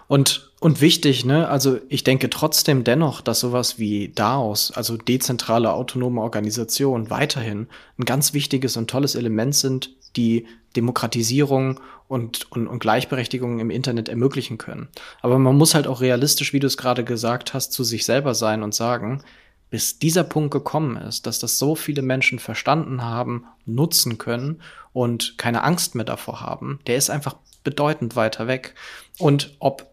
Und, 0.08 0.52
und 0.60 0.82
wichtig, 0.82 1.26
ne, 1.26 1.48
also 1.48 1.80
ich 1.90 2.04
denke 2.04 2.30
trotzdem 2.30 2.84
dennoch, 2.84 3.22
dass 3.22 3.40
sowas 3.40 3.80
wie 3.80 4.10
DAOs, 4.10 4.72
also 4.72 4.98
dezentrale 4.98 5.74
autonome 5.74 6.22
Organisation, 6.22 7.10
weiterhin 7.10 7.68
ein 7.98 8.06
ganz 8.06 8.34
wichtiges 8.34 8.78
und 8.78 8.90
tolles 8.90 9.16
Element 9.16 9.56
sind, 9.56 9.96
die 10.16 10.46
Demokratisierung 10.76 11.80
und, 12.08 12.52
und, 12.52 12.68
und 12.68 12.80
Gleichberechtigung 12.80 13.60
im 13.60 13.70
Internet 13.70 14.10
ermöglichen 14.10 14.58
können. 14.58 14.90
Aber 15.22 15.40
man 15.40 15.58
muss 15.58 15.76
halt 15.76 15.88
auch 15.88 16.02
realistisch, 16.02 16.54
wie 16.54 16.60
du 16.60 16.68
es 16.68 16.78
gerade 16.78 17.04
gesagt 17.04 17.54
hast, 17.54 17.72
zu 17.72 17.84
sich 17.84 18.06
selber 18.06 18.36
sein 18.36 18.64
und 18.64 18.74
sagen, 18.74 19.24
bis 19.70 20.00
dieser 20.00 20.26
Punkt 20.26 20.52
gekommen 20.52 20.98
ist, 20.98 21.26
dass 21.26 21.40
das 21.40 21.58
so 21.58 21.76
viele 21.76 22.02
Menschen 22.02 22.40
verstanden 22.40 23.04
haben, 23.04 23.46
nutzen 23.66 24.18
können 24.18 24.62
und 24.94 25.38
keine 25.38 25.64
Angst 25.64 25.96
mehr 25.96 26.06
davor 26.06 26.42
haben, 26.42 26.80
der 26.88 26.98
ist 26.98 27.10
einfach 27.10 27.38
bedeutend 27.64 28.16
weiter 28.16 28.48
weg. 28.48 28.76
Und 29.18 29.56
ob, 29.60 29.88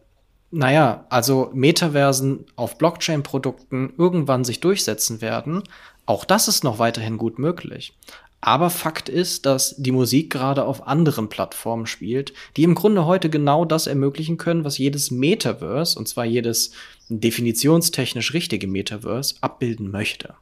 naja, 0.50 1.06
also 1.10 1.50
Metaversen 1.54 2.46
auf 2.56 2.76
Blockchain-Produkten 2.76 3.94
irgendwann 3.96 4.44
sich 4.44 4.58
durchsetzen 4.58 5.20
werden, 5.20 5.62
auch 6.06 6.24
das 6.24 6.48
ist 6.48 6.64
noch 6.64 6.78
weiterhin 6.78 7.18
gut 7.18 7.38
möglich. 7.38 7.96
Aber 8.40 8.70
Fakt 8.70 9.08
ist, 9.08 9.46
dass 9.46 9.74
die 9.76 9.90
Musik 9.90 10.30
gerade 10.30 10.64
auf 10.64 10.86
anderen 10.86 11.28
Plattformen 11.28 11.86
spielt, 11.86 12.32
die 12.56 12.62
im 12.62 12.76
Grunde 12.76 13.04
heute 13.04 13.30
genau 13.30 13.64
das 13.64 13.86
ermöglichen 13.88 14.36
können, 14.36 14.64
was 14.64 14.78
jedes 14.78 15.10
Metaverse, 15.10 15.98
und 15.98 16.06
zwar 16.06 16.24
jedes 16.24 16.70
definitionstechnisch 17.08 18.32
richtige 18.34 18.68
Metaverse, 18.68 19.36
abbilden 19.40 19.90
möchte. 19.90 20.34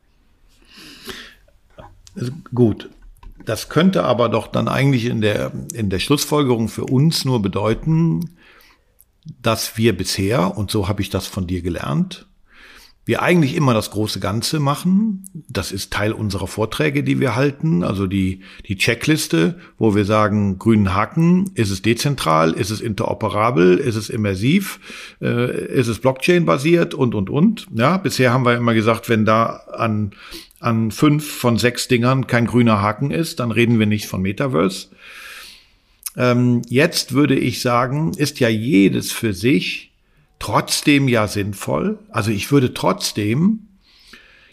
Gut. 2.55 2.91
Das 3.45 3.69
könnte 3.69 4.03
aber 4.03 4.29
doch 4.29 4.49
dann 4.49 4.67
eigentlich 4.67 5.05
in 5.05 5.21
der, 5.21 5.53
in 5.73 5.89
der 5.89 6.01
Schlussfolgerung 6.01 6.69
für 6.69 6.85
uns 6.85 7.25
nur 7.25 7.41
bedeuten, 7.41 8.37
dass 9.41 9.77
wir 9.77 9.97
bisher, 9.97 10.57
und 10.59 10.71
so 10.71 10.89
habe 10.89 11.01
ich 11.01 11.11
das 11.11 11.27
von 11.27 11.47
dir 11.47 11.63
gelernt, 11.63 12.27
wir 13.07 13.23
eigentlich 13.23 13.55
immer 13.55 13.73
das 13.73 13.93
große 13.93 14.19
Ganze 14.19 14.59
machen. 14.59 15.25
Das 15.49 15.71
ist 15.71 15.93
Teil 15.93 16.13
unserer 16.13 16.49
Vorträge, 16.49 17.05
die 17.05 17.21
wir 17.21 17.37
halten. 17.37 17.85
Also 17.85 18.09
die, 18.09 18.41
die 18.67 18.77
Checkliste, 18.77 19.61
wo 19.79 19.95
wir 19.95 20.05
sagen, 20.05 20.59
grünen 20.59 20.93
Haken, 20.93 21.49
ist 21.55 21.71
es 21.71 21.83
dezentral, 21.83 22.53
ist 22.53 22.71
es 22.71 22.81
interoperabel, 22.81 23.79
ist 23.79 23.95
es 23.95 24.11
immersiv, 24.11 24.81
äh, 25.23 25.67
ist 25.69 25.87
es 25.87 26.01
Blockchain-basiert 26.01 26.95
und, 26.95 27.15
und, 27.15 27.31
und. 27.31 27.69
Ja, 27.73 27.97
bisher 27.97 28.33
haben 28.33 28.45
wir 28.45 28.57
immer 28.57 28.75
gesagt, 28.75 29.09
wenn 29.09 29.25
da 29.25 29.61
an, 29.73 30.11
an 30.59 30.91
fünf 30.91 31.31
von 31.31 31.59
sechs 31.59 31.87
Dingern 31.87 32.27
kein 32.27 32.47
grüner 32.47 32.83
Haken 32.83 33.13
ist, 33.13 33.39
dann 33.39 33.53
reden 33.53 33.79
wir 33.79 33.87
nicht 33.87 34.07
von 34.07 34.21
Metaverse. 34.21 34.89
Ähm, 36.17 36.63
jetzt 36.69 37.13
würde 37.13 37.39
ich 37.39 37.61
sagen, 37.61 38.15
ist 38.17 38.41
ja 38.41 38.49
jedes 38.49 39.13
für 39.13 39.33
sich 39.33 39.93
trotzdem 40.39 41.09
ja 41.09 41.29
sinnvoll. 41.29 41.99
Also 42.11 42.31
ich 42.31 42.51
würde 42.51 42.75
trotzdem 42.75 43.61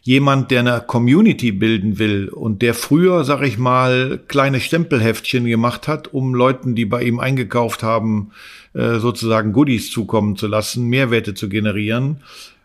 jemand, 0.02 0.52
der 0.52 0.60
eine 0.60 0.84
Community 0.86 1.52
bilden 1.52 1.98
will 1.98 2.30
und 2.30 2.62
der 2.62 2.74
früher, 2.74 3.24
sag 3.24 3.42
ich 3.42 3.58
mal, 3.58 4.20
kleine 4.28 4.60
Stempelheftchen 4.60 5.46
gemacht 5.46 5.88
hat, 5.88 6.14
um 6.14 6.36
Leuten, 6.36 6.76
die 6.76 6.86
bei 6.86 7.04
ihm 7.04 7.20
eingekauft 7.20 7.84
haben, 7.84 8.32
äh, 8.74 9.00
sozusagen 9.00 9.54
Goodies 9.54 9.92
zukommen 9.92 10.36
zu 10.36 10.48
lassen, 10.48 10.88
Mehrwerte 10.88 11.34
zu 11.34 11.48
generieren. 11.48 12.18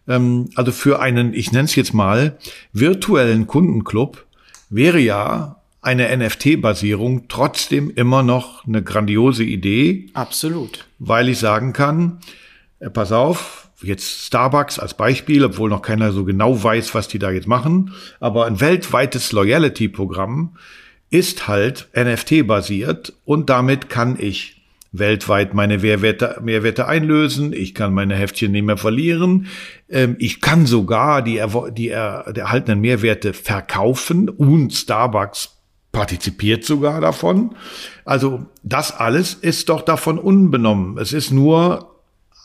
Ähm, 0.08 0.50
also 0.56 0.72
für 0.72 1.00
einen, 1.00 1.32
ich 1.32 1.52
nenne 1.52 1.66
es 1.66 1.76
jetzt 1.76 1.94
mal, 1.94 2.38
virtuellen 2.72 3.46
Kundenclub 3.46 4.26
wäre 4.68 4.98
ja 4.98 5.56
eine 5.80 6.14
NFT-Basierung 6.16 7.28
trotzdem 7.28 7.90
immer 7.94 8.24
noch 8.24 8.66
eine 8.66 8.82
grandiose 8.82 9.44
Idee. 9.44 10.06
Absolut. 10.12 10.86
Weil 10.98 11.28
ich 11.28 11.38
sagen 11.38 11.72
kann, 11.72 12.18
pass 12.92 13.12
auf, 13.12 13.70
jetzt 13.82 14.26
Starbucks 14.26 14.78
als 14.78 14.94
Beispiel, 14.94 15.44
obwohl 15.44 15.70
noch 15.70 15.82
keiner 15.82 16.12
so 16.12 16.24
genau 16.24 16.62
weiß, 16.62 16.94
was 16.94 17.08
die 17.08 17.18
da 17.18 17.30
jetzt 17.30 17.48
machen, 17.48 17.92
aber 18.20 18.46
ein 18.46 18.60
weltweites 18.60 19.32
Loyalty-Programm 19.32 20.56
ist 21.10 21.48
halt 21.48 21.88
NFT-basiert 21.96 23.14
und 23.24 23.50
damit 23.50 23.88
kann 23.88 24.16
ich 24.18 24.56
weltweit 24.92 25.54
meine 25.54 25.78
Mehrwerte, 25.78 26.40
Mehrwerte 26.42 26.86
einlösen, 26.86 27.52
ich 27.52 27.74
kann 27.74 27.92
meine 27.92 28.14
Heftchen 28.14 28.52
nicht 28.52 28.64
mehr 28.64 28.78
verlieren, 28.78 29.46
ähm, 29.88 30.16
ich 30.18 30.40
kann 30.40 30.66
sogar 30.66 31.22
die, 31.22 31.42
die 31.72 31.88
erhaltenen 31.90 32.80
Mehrwerte 32.80 33.32
verkaufen 33.32 34.28
und 34.28 34.72
Starbucks 34.72 35.56
partizipiert 35.92 36.64
sogar 36.64 37.00
davon. 37.00 37.54
Also 38.04 38.46
das 38.62 38.92
alles 38.96 39.34
ist 39.34 39.68
doch 39.68 39.82
davon 39.82 40.18
unbenommen. 40.18 40.98
Es 40.98 41.12
ist 41.12 41.30
nur 41.30 41.97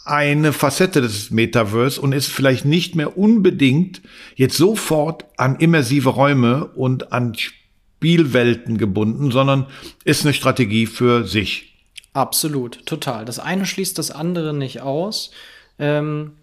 eine 0.06 0.52
Facette 0.52 1.02
des 1.02 1.32
Metaverse 1.32 2.00
und 2.02 2.12
ist 2.12 2.28
vielleicht 2.28 2.66
nicht 2.66 2.96
mehr 2.96 3.18
unbedingt 3.18 4.02
jetzt 4.36 4.58
sofort 4.58 5.26
an 5.38 5.56
immersive 5.58 6.10
Räume 6.10 6.66
und 6.66 7.14
an 7.14 7.34
Spielwelten 7.36 8.78
gebunden, 8.78 9.32
sondern 9.32 9.68
ist 10.04 10.26
eine 10.26 10.34
Strategie 10.34 10.88
für 10.88 11.26
sich. 11.26 11.74
Absolut, 12.12 12.86
total. 12.86 13.26
Das 13.26 13.40
eine 13.40 13.66
schließt 13.66 13.98
das 13.98 14.12
andere 14.12 14.54
nicht 14.54 14.82
aus. 14.82 15.32
Ähm, 15.80 16.34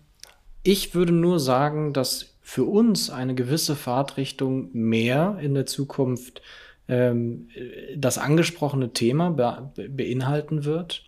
ich 0.62 0.94
würde 0.94 1.12
nur 1.12 1.38
sagen, 1.38 1.92
dass 1.92 2.34
für 2.40 2.64
uns 2.64 3.10
eine 3.10 3.34
gewisse 3.34 3.76
Fahrtrichtung 3.76 4.70
mehr 4.72 5.38
in 5.40 5.54
der 5.54 5.66
Zukunft 5.66 6.42
ähm, 6.88 7.48
das 7.96 8.18
angesprochene 8.18 8.92
Thema 8.92 9.30
be 9.30 9.88
beinhalten 9.88 10.64
wird, 10.64 11.04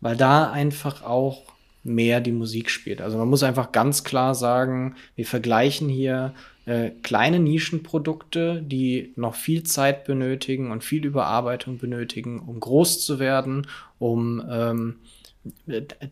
weil 0.00 0.16
da 0.16 0.50
einfach 0.50 1.02
auch 1.02 1.51
mehr 1.84 2.20
die 2.20 2.32
Musik 2.32 2.70
spielt. 2.70 3.00
Also 3.00 3.18
man 3.18 3.28
muss 3.28 3.42
einfach 3.42 3.72
ganz 3.72 4.04
klar 4.04 4.34
sagen, 4.34 4.94
wir 5.16 5.26
vergleichen 5.26 5.88
hier 5.88 6.34
äh, 6.64 6.90
kleine 7.02 7.40
Nischenprodukte, 7.40 8.62
die 8.62 9.12
noch 9.16 9.34
viel 9.34 9.64
Zeit 9.64 10.04
benötigen 10.04 10.70
und 10.70 10.84
viel 10.84 11.04
Überarbeitung 11.04 11.78
benötigen, 11.78 12.40
um 12.40 12.60
groß 12.60 13.04
zu 13.04 13.18
werden, 13.18 13.66
um 13.98 14.42
ähm, 14.48 14.96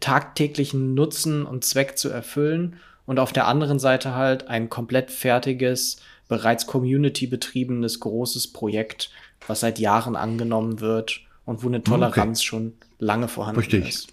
tagtäglichen 0.00 0.94
Nutzen 0.94 1.46
und 1.46 1.64
Zweck 1.64 1.98
zu 1.98 2.08
erfüllen. 2.08 2.76
Und 3.06 3.20
auf 3.20 3.32
der 3.32 3.46
anderen 3.46 3.78
Seite 3.78 4.14
halt 4.14 4.48
ein 4.48 4.68
komplett 4.68 5.10
fertiges, 5.10 6.00
bereits 6.28 6.66
Community 6.66 7.26
betriebenes 7.26 8.00
großes 8.00 8.52
Projekt, 8.52 9.10
was 9.46 9.60
seit 9.60 9.78
Jahren 9.78 10.16
angenommen 10.16 10.80
wird 10.80 11.20
und 11.44 11.62
wo 11.62 11.68
eine 11.68 11.82
Toleranz 11.82 12.40
okay. 12.40 12.46
schon 12.46 12.72
lange 12.98 13.28
vorhanden 13.28 13.60
Verstehe 13.62 13.86
ist. 13.86 14.08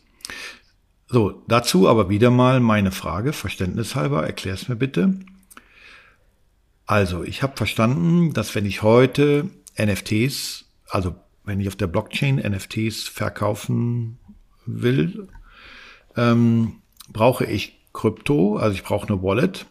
So, 1.10 1.42
dazu 1.48 1.88
aber 1.88 2.10
wieder 2.10 2.32
mal 2.32 2.60
meine 2.60 2.92
Frage, 2.92 3.32
verständnishalber, 3.32 4.26
erklär's 4.26 4.68
mir 4.68 4.76
bitte. 4.76 5.20
Also, 6.86 7.24
ich 7.24 7.44
habe 7.44 7.56
verstanden, 7.56 8.34
dass 8.34 8.56
wenn 8.56 8.66
ich 8.66 8.82
heute 8.82 9.50
NFTs, 9.78 10.66
also 10.90 11.16
wenn 11.46 11.62
ich 11.62 11.68
auf 11.70 11.78
der 11.78 11.88
Blockchain 11.88 12.36
NFTs 12.36 13.08
verkaufen 13.08 14.20
will, 14.66 15.30
ähm, 16.18 16.82
brauche 17.12 17.46
ich 17.46 17.80
Krypto, 17.94 18.58
also 18.58 18.76
ich 18.76 18.84
brauche 18.84 19.08
eine 19.08 19.24
Wallet, 19.24 19.66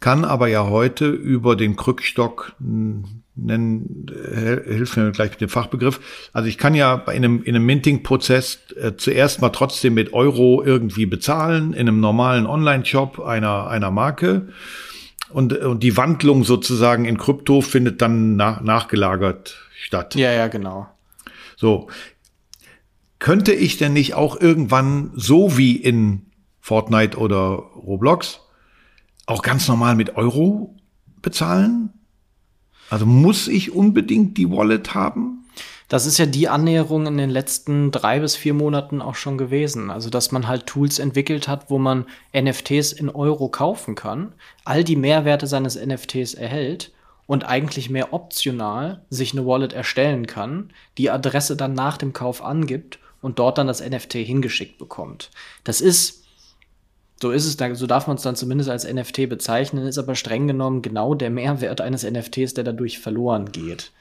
kann 0.00 0.24
aber 0.24 0.48
ja 0.48 0.66
heute 0.66 1.08
über 1.08 1.54
den 1.54 1.76
Krückstock 1.76 2.54
nennen, 3.44 4.06
hilf 4.64 4.96
mir 4.96 5.10
gleich 5.12 5.30
mit 5.30 5.40
dem 5.40 5.48
Fachbegriff. 5.48 6.00
Also 6.32 6.48
ich 6.48 6.58
kann 6.58 6.74
ja 6.74 6.94
in 6.94 7.24
einem, 7.24 7.42
in 7.42 7.54
einem 7.54 7.66
Minting-Prozess 7.66 8.58
äh, 8.80 8.92
zuerst 8.96 9.40
mal 9.40 9.50
trotzdem 9.50 9.94
mit 9.94 10.12
Euro 10.12 10.62
irgendwie 10.62 11.06
bezahlen, 11.06 11.72
in 11.72 11.88
einem 11.88 12.00
normalen 12.00 12.46
Online-Shop 12.46 13.20
einer, 13.20 13.68
einer 13.68 13.90
Marke. 13.90 14.48
Und, 15.30 15.52
und 15.52 15.82
die 15.82 15.96
Wandlung 15.96 16.44
sozusagen 16.44 17.04
in 17.04 17.18
Krypto 17.18 17.60
findet 17.60 18.02
dann 18.02 18.36
nach, 18.36 18.60
nachgelagert 18.62 19.56
statt. 19.80 20.14
Ja, 20.14 20.32
ja, 20.32 20.48
genau. 20.48 20.88
So. 21.56 21.88
Könnte 23.18 23.52
ich 23.52 23.76
denn 23.76 23.92
nicht 23.92 24.14
auch 24.14 24.40
irgendwann 24.40 25.12
so 25.14 25.56
wie 25.58 25.76
in 25.76 26.26
Fortnite 26.60 27.18
oder 27.18 27.38
Roblox 27.38 28.40
auch 29.26 29.42
ganz 29.42 29.68
normal 29.68 29.94
mit 29.94 30.16
Euro 30.16 30.74
bezahlen? 31.22 31.90
Also 32.90 33.06
muss 33.06 33.48
ich 33.48 33.72
unbedingt 33.72 34.36
die 34.36 34.50
Wallet 34.50 34.94
haben? 34.94 35.46
Das 35.88 36.06
ist 36.06 36.18
ja 36.18 36.26
die 36.26 36.48
Annäherung 36.48 37.06
in 37.06 37.16
den 37.16 37.30
letzten 37.30 37.90
drei 37.90 38.20
bis 38.20 38.36
vier 38.36 38.54
Monaten 38.54 39.02
auch 39.02 39.16
schon 39.16 39.38
gewesen. 39.38 39.90
Also, 39.90 40.08
dass 40.08 40.30
man 40.30 40.46
halt 40.46 40.66
Tools 40.66 41.00
entwickelt 41.00 41.48
hat, 41.48 41.68
wo 41.68 41.78
man 41.78 42.04
NFTs 42.32 42.92
in 42.92 43.08
Euro 43.08 43.48
kaufen 43.48 43.96
kann, 43.96 44.32
all 44.64 44.84
die 44.84 44.94
Mehrwerte 44.94 45.48
seines 45.48 45.74
NFTs 45.74 46.34
erhält 46.34 46.92
und 47.26 47.44
eigentlich 47.44 47.90
mehr 47.90 48.12
optional 48.12 49.02
sich 49.10 49.32
eine 49.32 49.46
Wallet 49.46 49.72
erstellen 49.72 50.26
kann, 50.26 50.70
die 50.96 51.10
Adresse 51.10 51.56
dann 51.56 51.74
nach 51.74 51.96
dem 51.96 52.12
Kauf 52.12 52.42
angibt 52.44 53.00
und 53.20 53.38
dort 53.40 53.58
dann 53.58 53.66
das 53.66 53.80
NFT 53.80 54.14
hingeschickt 54.14 54.78
bekommt. 54.78 55.30
Das 55.64 55.80
ist 55.80 56.19
so 57.22 57.30
ist 57.30 57.44
es, 57.44 57.78
so 57.78 57.86
darf 57.86 58.06
man 58.06 58.16
es 58.16 58.22
dann 58.22 58.36
zumindest 58.36 58.70
als 58.70 58.90
NFT 58.90 59.28
bezeichnen, 59.28 59.86
ist 59.86 59.98
aber 59.98 60.14
streng 60.14 60.46
genommen 60.46 60.82
genau 60.82 61.14
der 61.14 61.30
Mehrwert 61.30 61.80
eines 61.80 62.08
NFTs, 62.08 62.54
der 62.54 62.64
dadurch 62.64 62.98
verloren 62.98 63.52
geht. 63.52 63.92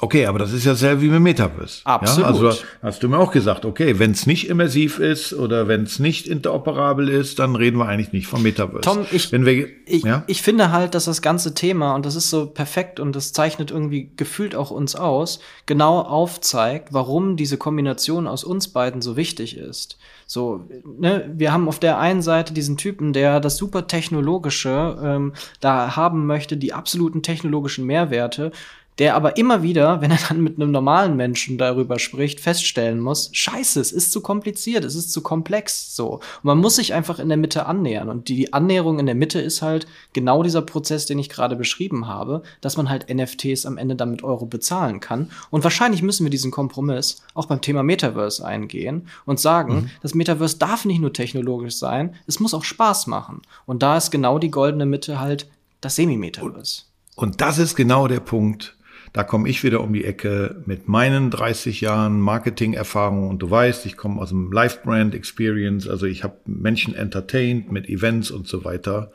Okay, 0.00 0.26
aber 0.26 0.38
das 0.38 0.52
ist 0.52 0.64
ja 0.64 0.74
selber 0.74 1.02
wie 1.02 1.08
mit 1.08 1.20
Metaverse. 1.20 1.80
Absolut. 1.84 2.20
Ja, 2.20 2.48
also 2.48 2.62
hast 2.82 3.02
du 3.02 3.08
mir 3.08 3.18
auch 3.18 3.32
gesagt, 3.32 3.64
okay, 3.64 3.98
wenn 3.98 4.12
es 4.12 4.26
nicht 4.26 4.48
immersiv 4.48 5.00
ist 5.00 5.32
oder 5.32 5.66
wenn 5.66 5.82
es 5.82 5.98
nicht 5.98 6.28
interoperabel 6.28 7.08
ist, 7.08 7.40
dann 7.40 7.56
reden 7.56 7.78
wir 7.78 7.86
eigentlich 7.86 8.12
nicht 8.12 8.28
vom 8.28 8.42
Metaverse. 8.42 8.82
Tom, 8.82 9.06
ich, 9.10 9.32
wir, 9.32 9.68
ich, 9.86 10.04
ja? 10.04 10.22
ich 10.28 10.42
finde 10.42 10.70
halt, 10.70 10.94
dass 10.94 11.06
das 11.06 11.20
ganze 11.20 11.54
Thema, 11.54 11.96
und 11.96 12.06
das 12.06 12.14
ist 12.14 12.30
so 12.30 12.46
perfekt 12.46 13.00
und 13.00 13.16
das 13.16 13.32
zeichnet 13.32 13.72
irgendwie 13.72 14.12
gefühlt 14.16 14.54
auch 14.54 14.70
uns 14.70 14.94
aus, 14.94 15.40
genau 15.66 16.00
aufzeigt, 16.00 16.92
warum 16.92 17.36
diese 17.36 17.56
Kombination 17.56 18.28
aus 18.28 18.44
uns 18.44 18.68
beiden 18.68 19.02
so 19.02 19.16
wichtig 19.16 19.56
ist. 19.56 19.98
So, 20.30 20.68
ne, 20.84 21.28
wir 21.34 21.52
haben 21.52 21.68
auf 21.68 21.80
der 21.80 21.98
einen 21.98 22.20
Seite 22.20 22.52
diesen 22.52 22.76
Typen, 22.76 23.14
der 23.14 23.40
das 23.40 23.56
super 23.56 23.86
technologische 23.86 24.98
ähm, 25.02 25.32
da 25.60 25.96
haben 25.96 26.26
möchte, 26.26 26.58
die 26.58 26.74
absoluten 26.74 27.22
technologischen 27.22 27.86
Mehrwerte 27.86 28.52
der 28.98 29.14
aber 29.14 29.36
immer 29.36 29.62
wieder, 29.62 30.00
wenn 30.00 30.10
er 30.10 30.18
dann 30.28 30.42
mit 30.42 30.56
einem 30.56 30.72
normalen 30.72 31.16
Menschen 31.16 31.56
darüber 31.56 31.98
spricht, 31.98 32.40
feststellen 32.40 33.00
muss, 33.00 33.30
scheiße, 33.32 33.80
es 33.80 33.92
ist 33.92 34.12
zu 34.12 34.20
kompliziert, 34.20 34.84
es 34.84 34.96
ist 34.96 35.12
zu 35.12 35.22
komplex, 35.22 35.94
so. 35.94 36.14
Und 36.14 36.44
man 36.44 36.58
muss 36.58 36.76
sich 36.76 36.94
einfach 36.94 37.18
in 37.18 37.28
der 37.28 37.38
Mitte 37.38 37.66
annähern. 37.66 38.08
Und 38.08 38.28
die 38.28 38.52
Annäherung 38.52 38.98
in 38.98 39.06
der 39.06 39.14
Mitte 39.14 39.40
ist 39.40 39.62
halt 39.62 39.86
genau 40.12 40.42
dieser 40.42 40.62
Prozess, 40.62 41.06
den 41.06 41.18
ich 41.18 41.28
gerade 41.28 41.54
beschrieben 41.54 42.08
habe, 42.08 42.42
dass 42.60 42.76
man 42.76 42.88
halt 42.90 43.12
NFTs 43.12 43.66
am 43.66 43.78
Ende 43.78 43.94
dann 43.94 44.10
mit 44.10 44.24
Euro 44.24 44.46
bezahlen 44.46 45.00
kann. 45.00 45.30
Und 45.50 45.62
wahrscheinlich 45.62 46.02
müssen 46.02 46.24
wir 46.24 46.30
diesen 46.30 46.50
Kompromiss 46.50 47.22
auch 47.34 47.46
beim 47.46 47.60
Thema 47.60 47.82
Metaverse 47.82 48.44
eingehen 48.44 49.08
und 49.26 49.38
sagen, 49.38 49.74
mhm. 49.74 49.90
das 50.02 50.14
Metaverse 50.14 50.58
darf 50.58 50.84
nicht 50.84 51.00
nur 51.00 51.12
technologisch 51.12 51.76
sein, 51.76 52.16
es 52.26 52.40
muss 52.40 52.54
auch 52.54 52.64
Spaß 52.64 53.06
machen. 53.06 53.42
Und 53.64 53.82
da 53.82 53.96
ist 53.96 54.10
genau 54.10 54.38
die 54.38 54.50
goldene 54.50 54.86
Mitte 54.86 55.20
halt 55.20 55.48
das 55.80 55.94
Semi-Metaverse. 55.94 56.82
Und 57.14 57.40
das 57.40 57.58
ist 57.58 57.74
genau 57.74 58.06
der 58.06 58.20
Punkt, 58.20 58.76
da 59.12 59.24
komme 59.24 59.48
ich 59.48 59.64
wieder 59.64 59.80
um 59.80 59.92
die 59.92 60.04
Ecke 60.04 60.62
mit 60.66 60.88
meinen 60.88 61.30
30 61.30 61.80
Jahren 61.80 62.20
Marketing-Erfahrung 62.20 63.28
und 63.28 63.38
du 63.40 63.50
weißt, 63.50 63.86
ich 63.86 63.96
komme 63.96 64.20
aus 64.20 64.30
dem 64.30 64.52
Live-Brand 64.52 65.14
Experience, 65.14 65.88
also 65.88 66.06
ich 66.06 66.24
habe 66.24 66.36
Menschen 66.46 66.94
entertained 66.94 67.72
mit 67.72 67.88
Events 67.88 68.30
und 68.30 68.46
so 68.46 68.64
weiter. 68.64 69.10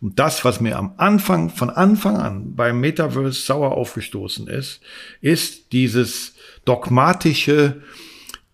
Und 0.00 0.18
das, 0.18 0.44
was 0.44 0.60
mir 0.60 0.78
am 0.78 0.94
Anfang, 0.96 1.50
von 1.50 1.70
Anfang 1.70 2.16
an 2.16 2.54
beim 2.54 2.80
Metaverse 2.80 3.40
sauer 3.40 3.72
aufgestoßen 3.72 4.48
ist, 4.48 4.80
ist 5.20 5.72
dieses 5.72 6.34
dogmatische, 6.64 7.82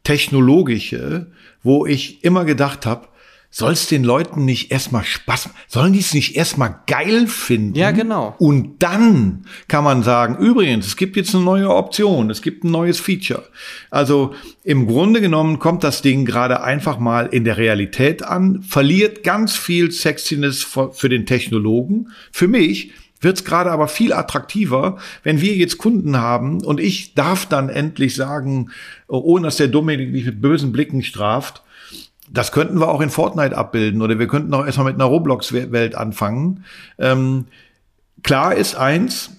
technologische, 0.05 1.27
wo 1.63 1.87
ich 1.87 2.25
immer 2.25 2.45
gedacht 2.45 2.87
habe, 2.87 3.09
soll 3.51 3.73
es 3.73 3.89
den 3.89 4.05
Leuten 4.05 4.45
nicht 4.45 4.71
erstmal 4.71 5.05
Spaß, 5.05 5.51
sollen 5.69 5.95
die 5.95 6.01
es 6.01 6.13
nicht 6.13 6.37
erstmal 6.37 6.81
geil 6.87 7.27
finden? 7.27 7.75
Ja, 7.77 7.93
genau. 7.93 8.35
Und 8.39 8.83
dann 8.83 9.47
kann 9.69 9.85
man 9.85 10.03
sagen, 10.03 10.37
übrigens, 10.37 10.87
es 10.87 10.97
gibt 10.97 11.17
jetzt 11.17 11.35
eine 11.35 11.45
neue 11.45 11.71
Option, 11.71 12.31
es 12.31 12.43
gibt 12.43 12.65
ein 12.65 12.71
neues 12.71 13.01
Feature. 13.01 13.45
Also 13.91 14.35
im 14.65 14.87
Grunde 14.87 15.21
genommen 15.21 15.59
kommt 15.59 15.83
das 15.83 16.03
Ding 16.03 16.27
gerade 16.27 16.63
einfach 16.63 16.99
mal 16.99 17.27
in 17.27 17.45
der 17.45 17.57
Realität 17.57 18.23
an, 18.23 18.63
verliert 18.63 19.25
ganz 19.25 19.57
viel 19.57 19.93
Sexiness 19.93 20.63
für 20.93 21.09
den 21.09 21.25
Technologen. 21.25 22.09
Für 22.31 22.49
mich 22.49 22.93
wird 23.21 23.39
es 23.39 23.45
gerade 23.45 23.71
aber 23.71 23.89
viel 23.89 24.13
attraktiver, 24.13 24.99
wenn 25.23 25.41
wir 25.41 25.55
jetzt 25.57 25.79
Kunden 25.79 26.19
haben 26.19 26.63
und 26.63 26.81
ich 26.81 27.15
darf 27.15 27.47
dann 27.47 27.69
endlich 27.69 28.15
sagen, 28.15 28.71
ohne 29.09 29.47
dass 29.47 29.57
der 29.57 29.69
Dominik 29.69 30.13
mich 30.13 30.27
mit 30.27 30.41
bösen 30.41 30.71
Blicken 30.71 31.03
straft, 31.03 31.63
das 32.31 32.53
könnten 32.53 32.79
wir 32.81 32.89
auch 32.89 33.01
in 33.01 33.11
Fortnite 33.11 33.57
abbilden 33.57 34.03
oder 34.03 34.19
wir 34.19 34.27
könnten 34.27 34.53
auch 34.55 34.65
erstmal 34.67 34.87
mit 34.87 34.95
einer 34.97 35.05
Roblox-Welt 35.05 35.95
anfangen. 35.95 36.65
Ähm, 36.99 37.47
klar 38.23 38.55
ist 38.55 38.75
eins, 38.75 39.31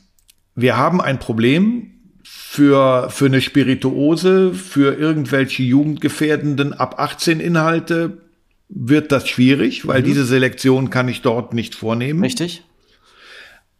wir 0.55 0.77
haben 0.77 1.01
ein 1.01 1.19
Problem 1.19 1.91
für, 2.23 3.09
für 3.09 3.25
eine 3.25 3.41
Spirituose, 3.41 4.53
für 4.53 4.95
irgendwelche 4.95 5.63
jugendgefährdenden 5.63 6.73
ab 6.73 6.99
18 6.99 7.39
Inhalte 7.39 8.17
wird 8.69 9.11
das 9.11 9.27
schwierig, 9.27 9.87
weil 9.87 10.01
mhm. 10.01 10.05
diese 10.05 10.25
Selektion 10.25 10.89
kann 10.89 11.07
ich 11.07 11.21
dort 11.21 11.53
nicht 11.53 11.75
vornehmen. 11.75 12.23
Richtig. 12.23 12.63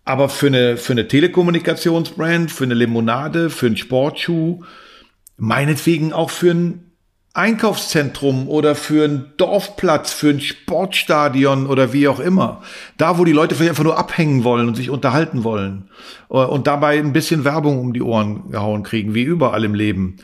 Aber 0.04 0.30
für 0.30 0.48
eine, 0.48 0.78
für 0.78 0.94
eine 0.94 1.08
Telekommunikationsbrand, 1.08 2.52
für 2.52 2.64
eine 2.64 2.74
Limonade, 2.74 3.50
für 3.50 3.68
einen 3.68 3.78
Sportschuh, 3.78 4.64
meinetwegen 5.38 6.14
auch 6.14 6.32
für 6.32 6.52
ein 6.52 6.89
Einkaufszentrum 7.40 8.50
oder 8.50 8.76
für 8.76 9.06
einen 9.06 9.32
Dorfplatz, 9.38 10.12
für 10.12 10.30
ein 10.30 10.42
Sportstadion 10.42 11.68
oder 11.68 11.94
wie 11.94 12.10
auch 12.10 12.20
immer. 12.20 12.62
Da, 12.98 13.18
wo 13.18 13.24
die 13.24 13.32
Leute 13.32 13.56
vielleicht 13.56 13.70
einfach 13.72 13.86
nur 13.86 13.98
abhängen 13.98 14.44
wollen 14.44 14.68
und 14.68 14.76
sich 14.76 14.90
unterhalten 14.90 15.46
wollen 15.46 15.90
äh, 16.30 16.34
und 16.34 16.68
dabei 16.68 17.00
ein 17.00 17.14
bisschen 17.14 17.46
Werbung 17.46 17.80
um 17.80 17.94
die 17.94 18.02
Ohren 18.02 18.52
gehauen 18.52 18.84
kriegen, 18.84 19.14
wie 19.14 19.24
überall 19.24 19.64
im 19.64 19.74
Leben. 19.74 20.18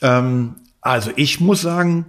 Ähm, 0.00 0.54
also 0.80 1.10
ich 1.14 1.40
muss 1.40 1.60
sagen, 1.60 2.06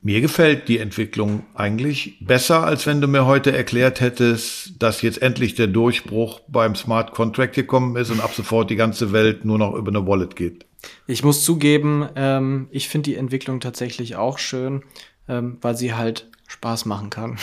mir 0.00 0.20
gefällt 0.20 0.68
die 0.68 0.78
Entwicklung 0.78 1.42
eigentlich 1.54 2.18
besser, 2.20 2.64
als 2.64 2.86
wenn 2.86 3.00
du 3.00 3.08
mir 3.08 3.26
heute 3.26 3.50
erklärt 3.50 4.00
hättest, 4.00 4.80
dass 4.80 5.02
jetzt 5.02 5.20
endlich 5.20 5.56
der 5.56 5.66
Durchbruch 5.66 6.40
beim 6.46 6.76
Smart 6.76 7.10
Contract 7.10 7.56
gekommen 7.56 7.96
ist 7.96 8.10
und 8.10 8.20
ab 8.20 8.32
sofort 8.32 8.70
die 8.70 8.76
ganze 8.76 9.12
Welt 9.12 9.44
nur 9.44 9.58
noch 9.58 9.74
über 9.74 9.88
eine 9.88 10.06
Wallet 10.06 10.36
geht. 10.36 10.69
Ich 11.06 11.24
muss 11.24 11.44
zugeben, 11.44 12.08
ähm, 12.16 12.68
ich 12.70 12.88
finde 12.88 13.10
die 13.10 13.16
Entwicklung 13.16 13.60
tatsächlich 13.60 14.16
auch 14.16 14.38
schön, 14.38 14.82
ähm, 15.28 15.58
weil 15.60 15.76
sie 15.76 15.94
halt 15.94 16.28
Spaß 16.46 16.86
machen 16.86 17.10
kann. 17.10 17.38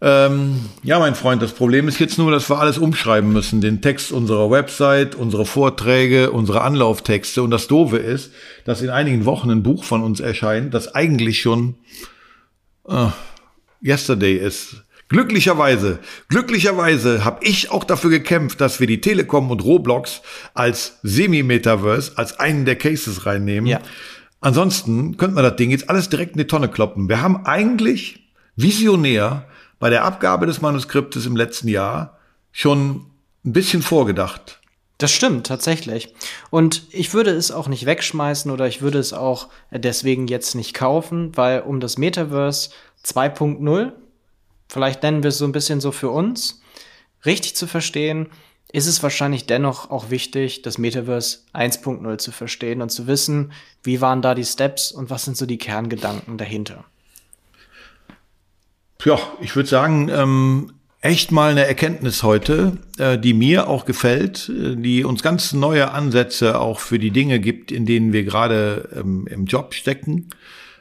Ähm, 0.00 0.60
ja, 0.82 0.98
mein 0.98 1.14
Freund, 1.14 1.40
das 1.40 1.52
Problem 1.52 1.88
ist 1.88 1.98
jetzt 1.98 2.18
nur, 2.18 2.30
dass 2.30 2.50
wir 2.50 2.58
alles 2.58 2.76
umschreiben 2.76 3.32
müssen. 3.32 3.62
Den 3.62 3.80
Text 3.80 4.12
unserer 4.12 4.50
Website, 4.50 5.14
unsere 5.14 5.46
Vorträge, 5.46 6.30
unsere 6.30 6.60
Anlauftexte. 6.60 7.42
Und 7.42 7.50
das 7.50 7.68
Doofe 7.68 7.96
ist, 7.96 8.30
dass 8.66 8.82
in 8.82 8.90
einigen 8.90 9.24
Wochen 9.24 9.50
ein 9.50 9.62
Buch 9.62 9.82
von 9.82 10.02
uns 10.02 10.20
erscheint, 10.20 10.74
das 10.74 10.94
eigentlich 10.94 11.40
schon 11.40 11.76
äh, 12.86 13.06
Yesterday 13.82 14.36
ist. 14.36 14.83
Glücklicherweise, 15.08 15.98
glücklicherweise 16.28 17.24
habe 17.24 17.44
ich 17.44 17.70
auch 17.70 17.84
dafür 17.84 18.10
gekämpft, 18.10 18.60
dass 18.60 18.80
wir 18.80 18.86
die 18.86 19.00
Telekom 19.00 19.50
und 19.50 19.62
Roblox 19.62 20.22
als 20.54 20.98
Semi-Metaverse, 21.02 22.12
als 22.16 22.40
einen 22.40 22.64
der 22.64 22.76
Cases 22.76 23.26
reinnehmen. 23.26 23.68
Ja. 23.68 23.80
Ansonsten 24.40 25.16
könnte 25.16 25.34
man 25.34 25.44
das 25.44 25.56
Ding 25.56 25.70
jetzt 25.70 25.88
alles 25.90 26.08
direkt 26.08 26.32
in 26.32 26.38
die 26.38 26.46
Tonne 26.46 26.68
kloppen. 26.68 27.08
Wir 27.08 27.20
haben 27.20 27.44
eigentlich 27.44 28.30
visionär 28.56 29.46
bei 29.78 29.90
der 29.90 30.04
Abgabe 30.04 30.46
des 30.46 30.60
Manuskriptes 30.60 31.26
im 31.26 31.36
letzten 31.36 31.68
Jahr 31.68 32.18
schon 32.52 33.06
ein 33.44 33.52
bisschen 33.52 33.82
vorgedacht. 33.82 34.60
Das 34.98 35.12
stimmt, 35.12 35.46
tatsächlich. 35.46 36.14
Und 36.50 36.84
ich 36.92 37.12
würde 37.12 37.30
es 37.30 37.50
auch 37.50 37.68
nicht 37.68 37.84
wegschmeißen 37.84 38.50
oder 38.50 38.66
ich 38.68 38.80
würde 38.80 38.98
es 38.98 39.12
auch 39.12 39.48
deswegen 39.70 40.28
jetzt 40.28 40.54
nicht 40.54 40.72
kaufen, 40.72 41.36
weil 41.36 41.60
um 41.60 41.80
das 41.80 41.98
Metaverse 41.98 42.70
2.0 43.04 43.92
vielleicht 44.68 45.02
nennen 45.02 45.22
wir 45.22 45.28
es 45.28 45.38
so 45.38 45.44
ein 45.44 45.52
bisschen 45.52 45.80
so 45.80 45.92
für 45.92 46.10
uns, 46.10 46.62
richtig 47.24 47.56
zu 47.56 47.66
verstehen, 47.66 48.28
ist 48.72 48.86
es 48.86 49.02
wahrscheinlich 49.04 49.46
dennoch 49.46 49.90
auch 49.90 50.10
wichtig, 50.10 50.62
das 50.62 50.78
Metaverse 50.78 51.38
1.0 51.54 52.18
zu 52.18 52.32
verstehen 52.32 52.82
und 52.82 52.90
zu 52.90 53.06
wissen, 53.06 53.52
wie 53.84 54.00
waren 54.00 54.20
da 54.20 54.34
die 54.34 54.44
Steps 54.44 54.90
und 54.90 55.10
was 55.10 55.24
sind 55.24 55.36
so 55.36 55.46
die 55.46 55.58
Kerngedanken 55.58 56.38
dahinter. 56.38 56.84
Ja, 59.04 59.18
ich 59.40 59.54
würde 59.54 59.68
sagen, 59.68 60.08
ähm, 60.08 60.72
echt 61.04 61.30
mal 61.30 61.50
eine 61.50 61.66
Erkenntnis 61.66 62.22
heute, 62.22 62.78
äh, 62.98 63.18
die 63.18 63.34
mir 63.34 63.68
auch 63.68 63.84
gefällt, 63.84 64.48
äh, 64.48 64.74
die 64.74 65.04
uns 65.04 65.22
ganz 65.22 65.52
neue 65.52 65.92
Ansätze 65.92 66.58
auch 66.58 66.80
für 66.80 66.98
die 66.98 67.10
Dinge 67.10 67.38
gibt, 67.38 67.70
in 67.70 67.86
denen 67.86 68.12
wir 68.12 68.24
gerade 68.24 68.88
ähm, 68.96 69.26
im 69.28 69.44
Job 69.44 69.74
stecken, 69.74 70.30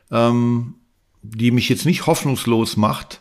ähm, 0.10 0.76
die 1.22 1.52
mich 1.52 1.68
jetzt 1.70 1.86
nicht 1.86 2.08
hoffnungslos 2.08 2.78
macht, 2.78 3.20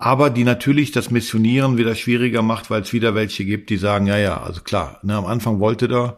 aber 0.00 0.30
die 0.30 0.44
natürlich 0.44 0.92
das 0.92 1.10
Missionieren 1.10 1.76
wieder 1.76 1.94
schwieriger 1.94 2.40
macht, 2.40 2.70
weil 2.70 2.80
es 2.80 2.92
wieder 2.94 3.14
welche 3.14 3.44
gibt, 3.44 3.68
die 3.68 3.76
sagen, 3.76 4.06
ja, 4.06 4.16
ja, 4.16 4.42
also 4.42 4.62
klar, 4.62 4.98
ne, 5.02 5.14
am 5.14 5.26
Anfang 5.26 5.60
wollte 5.60 5.88
da, 5.88 6.16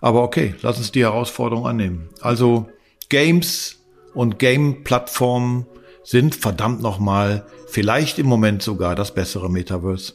aber 0.00 0.22
okay, 0.22 0.54
lass 0.62 0.78
uns 0.78 0.92
die 0.92 1.02
Herausforderung 1.02 1.66
annehmen. 1.66 2.08
Also 2.22 2.68
Games 3.10 3.84
und 4.14 4.38
Game-Plattformen 4.38 5.66
sind 6.02 6.36
verdammt 6.36 6.80
nochmal 6.80 7.46
vielleicht 7.66 8.18
im 8.18 8.26
Moment 8.26 8.62
sogar 8.62 8.94
das 8.94 9.12
bessere 9.12 9.50
Metaverse. 9.50 10.14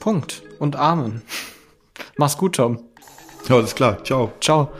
Punkt 0.00 0.42
und 0.58 0.74
Amen. 0.74 1.20
Mach's 2.16 2.38
gut, 2.38 2.56
Tom. 2.56 2.78
Ja, 3.46 3.56
alles 3.56 3.74
klar. 3.74 4.02
Ciao. 4.04 4.32
Ciao. 4.40 4.70